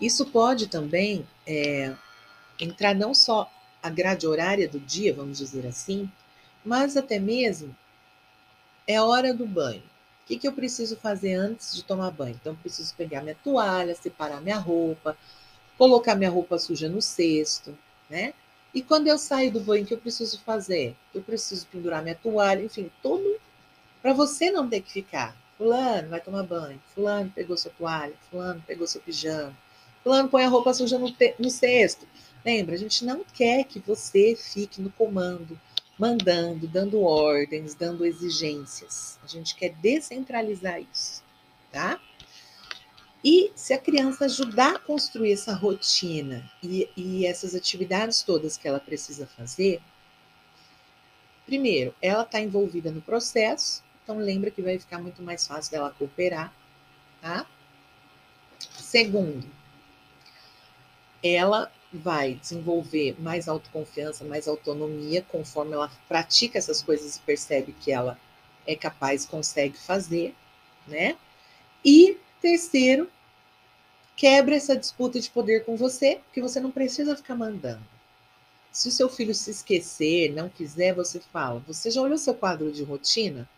Isso 0.00 0.26
pode 0.26 0.66
também 0.66 1.24
é, 1.46 1.94
entrar 2.61 2.94
não 2.94 3.14
só 3.14 3.50
a 3.80 3.88
grade 3.88 4.26
horária 4.26 4.68
do 4.68 4.80
dia, 4.80 5.14
vamos 5.14 5.38
dizer 5.38 5.66
assim, 5.66 6.11
mas 6.64 6.96
até 6.96 7.18
mesmo 7.18 7.74
é 8.87 9.00
hora 9.00 9.33
do 9.33 9.46
banho. 9.46 9.83
O 10.24 10.26
que, 10.26 10.38
que 10.38 10.48
eu 10.48 10.52
preciso 10.52 10.96
fazer 10.96 11.35
antes 11.35 11.74
de 11.74 11.83
tomar 11.83 12.11
banho? 12.11 12.37
Então, 12.40 12.56
preciso 12.56 12.94
pegar 12.94 13.22
minha 13.22 13.37
toalha, 13.42 13.94
separar 13.94 14.40
minha 14.40 14.59
roupa, 14.59 15.16
colocar 15.81 16.14
minha 16.14 16.29
roupa 16.29 16.59
suja 16.59 16.90
no 16.90 17.01
cesto, 17.01 17.75
né? 18.11 18.35
E 18.75 18.83
quando 18.83 19.07
eu 19.07 19.16
saio 19.16 19.51
do 19.51 19.61
banho, 19.61 19.83
o 19.83 19.87
que 19.87 19.95
eu 19.95 19.99
preciso 19.99 20.38
fazer? 20.40 20.95
Eu 21.14 21.23
preciso 21.23 21.66
pendurar 21.69 22.03
minha 22.03 22.14
toalha, 22.14 22.62
enfim, 22.62 22.90
todo 23.03 23.40
para 24.03 24.12
você 24.12 24.51
não 24.51 24.69
ter 24.69 24.83
que 24.83 24.93
ficar. 24.93 25.35
Fulano 25.57 26.11
vai 26.11 26.21
tomar 26.21 26.43
banho, 26.43 26.79
fulano 26.95 27.33
pegou 27.35 27.57
sua 27.57 27.71
toalha, 27.71 28.12
fulano 28.29 28.62
pegou 28.66 28.87
seu 28.87 29.01
pijama, 29.01 29.57
fulano 30.03 30.29
põe 30.29 30.45
a 30.45 30.51
roupa 30.51 30.75
suja 30.75 30.99
no, 30.99 31.11
no 31.38 31.49
cesto. 31.49 32.07
Lembra, 32.45 32.75
a 32.75 32.79
gente 32.79 33.03
não 33.03 33.25
quer 33.25 33.64
que 33.64 33.79
você 33.79 34.37
fique 34.37 34.83
no 34.83 34.90
comando, 34.90 35.59
mandando, 35.99 36.69
dando 36.69 37.01
ordens, 37.01 37.75
dando 37.75 38.05
exigências. 38.05 39.19
A 39.25 39.27
gente 39.27 39.55
quer 39.55 39.71
descentralizar 39.77 40.79
isso, 40.79 41.23
tá? 41.73 41.99
E 43.22 43.52
se 43.54 43.74
a 43.74 43.78
criança 43.78 44.24
ajudar 44.24 44.76
a 44.76 44.78
construir 44.78 45.33
essa 45.33 45.52
rotina 45.52 46.50
e, 46.62 46.88
e 46.96 47.26
essas 47.26 47.54
atividades 47.54 48.22
todas 48.22 48.56
que 48.56 48.66
ela 48.66 48.80
precisa 48.80 49.26
fazer, 49.26 49.80
primeiro, 51.44 51.94
ela 52.00 52.22
está 52.22 52.40
envolvida 52.40 52.90
no 52.90 53.02
processo, 53.02 53.83
então 54.02 54.16
lembra 54.18 54.50
que 54.50 54.62
vai 54.62 54.78
ficar 54.78 54.98
muito 54.98 55.22
mais 55.22 55.46
fácil 55.46 55.72
dela 55.72 55.94
cooperar, 55.98 56.52
tá? 57.20 57.46
Segundo, 58.59 59.46
ela 61.22 61.70
vai 61.92 62.35
desenvolver 62.35 63.20
mais 63.20 63.48
autoconfiança, 63.48 64.24
mais 64.24 64.48
autonomia, 64.48 65.22
conforme 65.28 65.72
ela 65.72 65.90
pratica 66.09 66.56
essas 66.56 66.83
coisas 66.83 67.16
e 67.16 67.20
percebe 67.20 67.72
que 67.72 67.92
ela 67.92 68.18
é 68.66 68.74
capaz, 68.74 69.26
consegue 69.26 69.76
fazer, 69.76 70.35
né? 70.87 71.16
E 71.85 72.16
terceiro, 72.40 73.11
quebra 74.16 74.55
essa 74.55 74.76
disputa 74.76 75.20
de 75.20 75.31
poder 75.31 75.64
com 75.64 75.76
você, 75.76 76.20
porque 76.24 76.40
você 76.40 76.61
não 76.61 76.70
precisa 76.70 77.16
ficar 77.16 77.35
mandando. 77.35 77.83
Se 78.72 78.88
o 78.88 78.92
seu 78.92 79.09
filho 79.09 79.35
se 79.35 79.50
esquecer, 79.50 80.33
não 80.33 80.48
quiser, 80.48 80.94
você 80.94 81.20
fala: 81.20 81.62
Você 81.66 81.90
já 81.90 82.00
olhou 82.00 82.18
seu 82.18 82.35
quadro 82.35 82.70
de 82.70 82.85
rotina? 82.85 83.48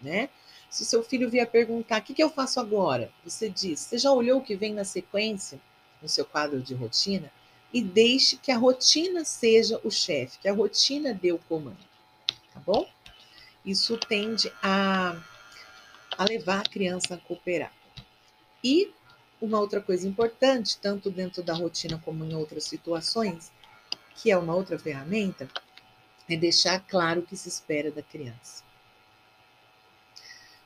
Né? 0.00 0.28
Se 0.68 0.82
o 0.82 0.86
seu 0.86 1.02
filho 1.02 1.30
vier 1.30 1.50
perguntar: 1.50 2.00
O 2.00 2.04
que, 2.04 2.14
que 2.14 2.22
eu 2.22 2.30
faço 2.30 2.60
agora? 2.60 3.10
Você 3.24 3.48
diz: 3.48 3.80
Você 3.80 3.98
já 3.98 4.12
olhou 4.12 4.40
o 4.40 4.44
que 4.44 4.54
vem 4.54 4.74
na 4.74 4.84
sequência 4.84 5.58
no 6.02 6.08
seu 6.08 6.24
quadro 6.24 6.60
de 6.60 6.74
rotina? 6.74 7.32
e 7.74 7.82
deixe 7.82 8.36
que 8.36 8.52
a 8.52 8.56
rotina 8.56 9.24
seja 9.24 9.80
o 9.82 9.90
chefe, 9.90 10.38
que 10.38 10.48
a 10.48 10.54
rotina 10.54 11.12
dê 11.12 11.32
o 11.32 11.38
comando, 11.40 11.76
tá 12.52 12.60
bom? 12.64 12.88
Isso 13.66 13.98
tende 13.98 14.50
a, 14.62 15.20
a 16.16 16.24
levar 16.24 16.60
a 16.60 16.68
criança 16.68 17.14
a 17.14 17.18
cooperar. 17.18 17.72
E 18.64 18.90
uma 19.42 19.60
outra 19.60 19.78
coisa 19.78 20.08
importante, 20.08 20.78
tanto 20.78 21.10
dentro 21.10 21.42
da 21.42 21.52
rotina 21.52 22.00
como 22.02 22.24
em 22.24 22.34
outras 22.34 22.64
situações, 22.64 23.52
que 24.16 24.30
é 24.30 24.38
uma 24.38 24.54
outra 24.54 24.78
ferramenta, 24.78 25.46
é 26.26 26.34
deixar 26.34 26.80
claro 26.80 27.20
o 27.20 27.26
que 27.26 27.36
se 27.36 27.48
espera 27.48 27.90
da 27.90 28.02
criança. 28.02 28.64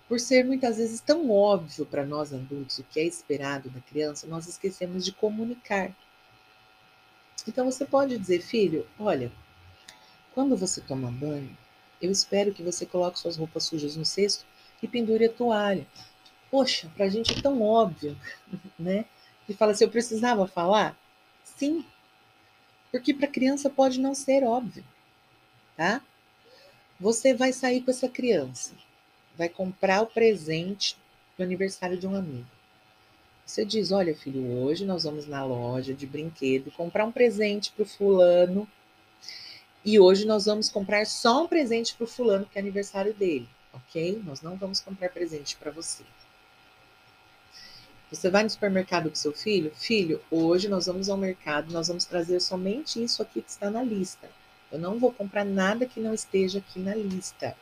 Por 0.07 0.21
ser 0.21 0.45
muitas 0.45 0.77
vezes 0.77 1.01
tão 1.01 1.29
óbvio 1.29 1.85
para 1.85 2.07
nós 2.07 2.33
adultos 2.33 2.79
o 2.79 2.85
que 2.85 3.01
é 3.01 3.05
esperado 3.05 3.69
da 3.69 3.81
criança, 3.81 4.27
nós 4.29 4.47
esquecemos 4.47 5.05
de 5.05 5.13
comunicar. 5.13 5.95
Então 7.47 7.65
você 7.71 7.85
pode 7.85 8.17
dizer, 8.17 8.41
filho, 8.41 8.87
olha, 8.99 9.33
quando 10.33 10.57
você 10.57 10.81
toma 10.81 11.11
banho, 11.11 11.57
eu 12.01 12.11
espero 12.11 12.55
que 12.55 12.63
você 12.63 12.87
coloque 12.87 13.19
suas 13.19 13.37
roupas 13.37 13.65
sujas 13.65 13.97
no 13.97 14.05
cesto 14.05 14.47
e 14.81 14.87
pendure 14.87 15.25
a 15.25 15.33
toalha. 15.33 15.87
Poxa, 16.51 16.91
para 16.97 17.07
a 17.07 17.09
gente 17.09 17.37
é 17.37 17.43
tão 17.43 17.63
óbvio, 17.63 18.17
né? 18.79 19.05
E 19.49 19.55
fala 19.55 19.73
assim, 19.73 19.85
eu 19.85 19.91
precisava 19.91 20.47
falar? 20.47 20.99
Sim, 21.45 21.85
porque 22.91 23.13
para 23.13 23.27
criança 23.27 23.69
pode 23.69 24.01
não 24.01 24.15
ser 24.15 24.45
óbvio, 24.45 24.85
tá? 25.77 26.03
Você 27.01 27.35
vai 27.35 27.53
sair 27.53 27.83
com 27.83 27.91
essa 27.91 28.09
criança, 28.09 28.73
vai 29.37 29.49
comprar 29.49 30.03
o 30.03 30.07
presente 30.07 30.97
do 31.37 31.43
aniversário 31.43 31.97
de 31.97 32.07
um 32.07 32.15
amigo. 32.15 32.49
Você 33.47 33.65
diz: 33.65 33.93
Olha, 33.93 34.15
filho, 34.15 34.47
hoje 34.59 34.85
nós 34.85 35.05
vamos 35.05 35.27
na 35.27 35.45
loja 35.45 35.95
de 35.95 36.07
brinquedo 36.07 36.71
comprar 36.73 37.05
um 37.05 37.13
presente 37.13 37.73
para 37.73 37.83
o 37.83 37.87
fulano. 37.87 38.69
E 39.85 39.99
hoje 39.99 40.27
nós 40.27 40.45
vamos 40.45 40.69
comprar 40.69 41.07
só 41.07 41.45
um 41.45 41.49
presente 41.49 41.95
para 41.95 42.05
o 42.05 42.07
fulano, 42.07 42.45
que 42.45 42.59
é 42.59 42.61
aniversário 42.61 43.15
dele, 43.15 43.49
ok? 43.73 44.21
Nós 44.25 44.43
não 44.43 44.57
vamos 44.57 44.81
comprar 44.81 45.09
presente 45.09 45.57
para 45.57 45.71
você. 45.71 46.03
Você 48.11 48.31
vai 48.31 48.43
no 48.43 48.49
supermercado 48.49 49.11
com 49.11 49.15
seu 49.15 49.33
filho? 49.33 49.71
Filho, 49.75 50.21
hoje 50.31 50.67
nós 50.67 50.87
vamos 50.87 51.11
ao 51.11 51.17
mercado, 51.17 51.73
nós 51.73 51.89
vamos 51.89 52.07
trazer 52.07 52.41
somente 52.41 53.03
isso 53.03 53.21
aqui 53.21 53.43
que 53.43 53.51
está 53.51 53.71
na 53.71 53.83
lista. 53.83 54.31
Eu 54.73 54.79
não 54.79 54.99
vou 54.99 55.13
comprar 55.13 55.45
nada 55.45 55.85
que 55.85 56.01
não 56.01 56.15
esteja 56.15 56.59
aqui 56.59 56.79
na 56.79 56.95
lista. 56.95 57.55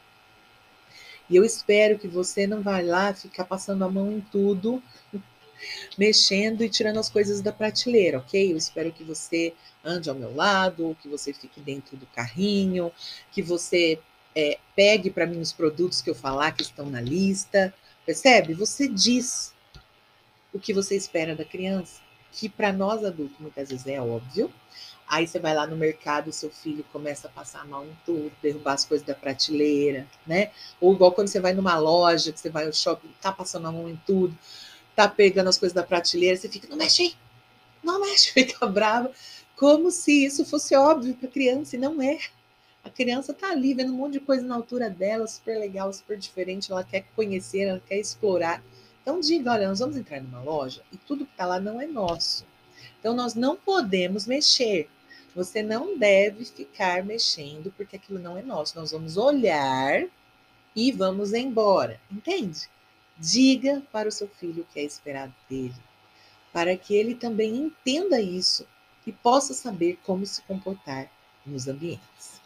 E 1.29 1.35
eu 1.35 1.45
espero 1.45 1.99
que 1.99 2.07
você 2.07 2.47
não 2.47 2.63
vá 2.63 2.79
lá 2.81 3.13
ficar 3.13 3.45
passando 3.45 3.83
a 3.85 3.91
mão 3.91 4.13
em 4.13 4.21
tudo 4.21 4.81
mexendo 5.99 6.63
e 6.63 6.69
tirando 6.69 7.01
as 7.01 7.11
coisas 7.11 7.41
da 7.41 7.53
prateleira, 7.53 8.19
ok? 8.19 8.53
Eu 8.53 8.57
espero 8.57 8.93
que 8.93 9.03
você 9.03 9.53
ande 9.85 10.09
ao 10.09 10.15
meu 10.15 10.33
lado, 10.33 10.97
que 11.03 11.09
você 11.09 11.33
fique 11.33 11.61
dentro 11.61 11.97
do 11.97 12.07
carrinho, 12.07 12.93
que 13.33 13.43
você 13.43 13.99
é, 14.33 14.59
pegue 14.77 15.11
para 15.11 15.27
mim 15.27 15.41
os 15.41 15.53
produtos 15.53 16.01
que 16.01 16.11
eu 16.11 16.15
falar 16.15 16.53
que 16.53 16.63
estão 16.63 16.89
na 16.89 17.01
lista. 17.01 17.75
Percebe? 18.05 18.55
Você 18.55 18.87
diz 18.87 19.56
o 20.57 20.61
que 20.61 20.73
você 20.73 20.97
espera 20.97 21.35
da 21.35 21.45
criança, 21.45 22.01
que 22.33 22.49
para 22.49 22.73
nós 22.73 23.05
adultos 23.05 23.37
muitas 23.39 23.71
vezes 23.71 23.87
é 23.87 24.01
óbvio. 24.01 24.53
Aí 25.09 25.27
você 25.27 25.39
vai 25.39 25.55
lá 25.55 25.67
no 25.67 25.77
mercado, 25.77 26.33
seu 26.33 26.51
filho 26.51 26.85
começa 26.93 27.29
a 27.29 27.31
passar 27.31 27.61
a 27.61 27.65
mão 27.65 27.85
em 27.85 27.97
tudo, 28.05 28.33
derrubar 28.43 28.73
as 28.73 28.85
coisas 28.85 29.07
da 29.07 29.15
prateleira, 29.15 30.05
né? 30.27 30.51
Ou 30.81 30.93
igual 30.93 31.13
quando 31.13 31.29
você 31.29 31.39
vai 31.39 31.55
numa 31.55 31.79
loja, 31.79 32.33
que 32.33 32.41
você 32.41 32.51
vai 32.51 32.67
ao 32.67 32.73
shopping, 32.73 33.09
tá 33.21 33.31
passando 33.31 33.69
a 33.69 33.73
mão 33.73 33.89
em 33.89 33.97
tudo 34.05 34.37
tá 34.97 35.07
pegando 35.07 35.49
as 35.49 35.59
coisas 35.59 35.75
da 35.75 35.83
prateleira, 35.83 36.37
você 36.37 36.49
fica, 36.49 36.67
não 36.69 36.79
mexe 36.79 37.03
aí, 37.03 37.15
não 37.85 38.01
mexe, 38.01 38.33
fica 38.33 38.67
brava, 38.67 39.13
como 39.55 39.91
se 39.91 40.25
isso 40.25 40.45
fosse 40.45 40.75
óbvio 40.75 41.15
para 41.15 41.29
a 41.29 41.31
criança, 41.33 41.77
e 41.77 41.79
não 41.79 42.01
é. 42.01 42.19
A 42.83 42.89
criança 42.89 43.35
tá 43.35 43.51
ali 43.51 43.75
vendo 43.75 43.93
um 43.93 43.97
monte 43.97 44.15
de 44.15 44.21
coisa 44.21 44.47
na 44.47 44.55
altura 44.55 44.89
dela, 44.89 45.27
super 45.27 45.59
legal, 45.59 45.93
super 45.93 46.17
diferente, 46.17 46.73
ela 46.73 46.83
quer 46.83 47.05
conhecer, 47.15 47.65
ela 47.65 47.83
quer 47.87 47.99
explorar. 47.99 48.63
Então 49.07 49.21
diga, 49.21 49.53
olha, 49.53 49.69
nós 49.69 49.79
vamos 49.79 49.97
entrar 49.97 50.21
numa 50.21 50.43
loja 50.43 50.83
e 50.93 50.97
tudo 50.97 51.25
que 51.25 51.31
está 51.31 51.47
lá 51.47 51.61
não 51.61 51.81
é 51.81 51.87
nosso. 51.87 52.45
Então 52.99 53.15
nós 53.15 53.37
não 53.37 53.55
podemos 53.55 54.27
mexer. 54.27 54.91
Você 55.33 55.63
não 55.63 55.97
deve 55.97 56.45
ficar 56.45 57.05
mexendo 57.05 57.73
porque 57.77 57.95
aquilo 57.95 58.19
não 58.19 58.37
é 58.37 58.43
nosso. 58.43 58.77
Nós 58.77 58.91
vamos 58.91 59.17
olhar 59.17 60.05
e 60.75 60.91
vamos 60.91 61.33
embora. 61.33 62.01
Entende? 62.11 62.69
Diga 63.17 63.81
para 63.93 64.09
o 64.09 64.13
seu 64.13 64.27
filho 64.27 64.65
o 64.65 64.75
que 64.75 64.81
é 64.81 64.83
esperado 64.83 65.33
dele, 65.49 65.77
para 66.53 66.77
que 66.77 66.93
ele 66.93 67.15
também 67.15 67.55
entenda 67.55 68.21
isso 68.21 68.67
e 69.07 69.13
possa 69.13 69.55
saber 69.55 70.01
como 70.05 70.27
se 70.27 70.43
comportar 70.43 71.09
nos 71.47 71.69
ambientes. 71.69 72.41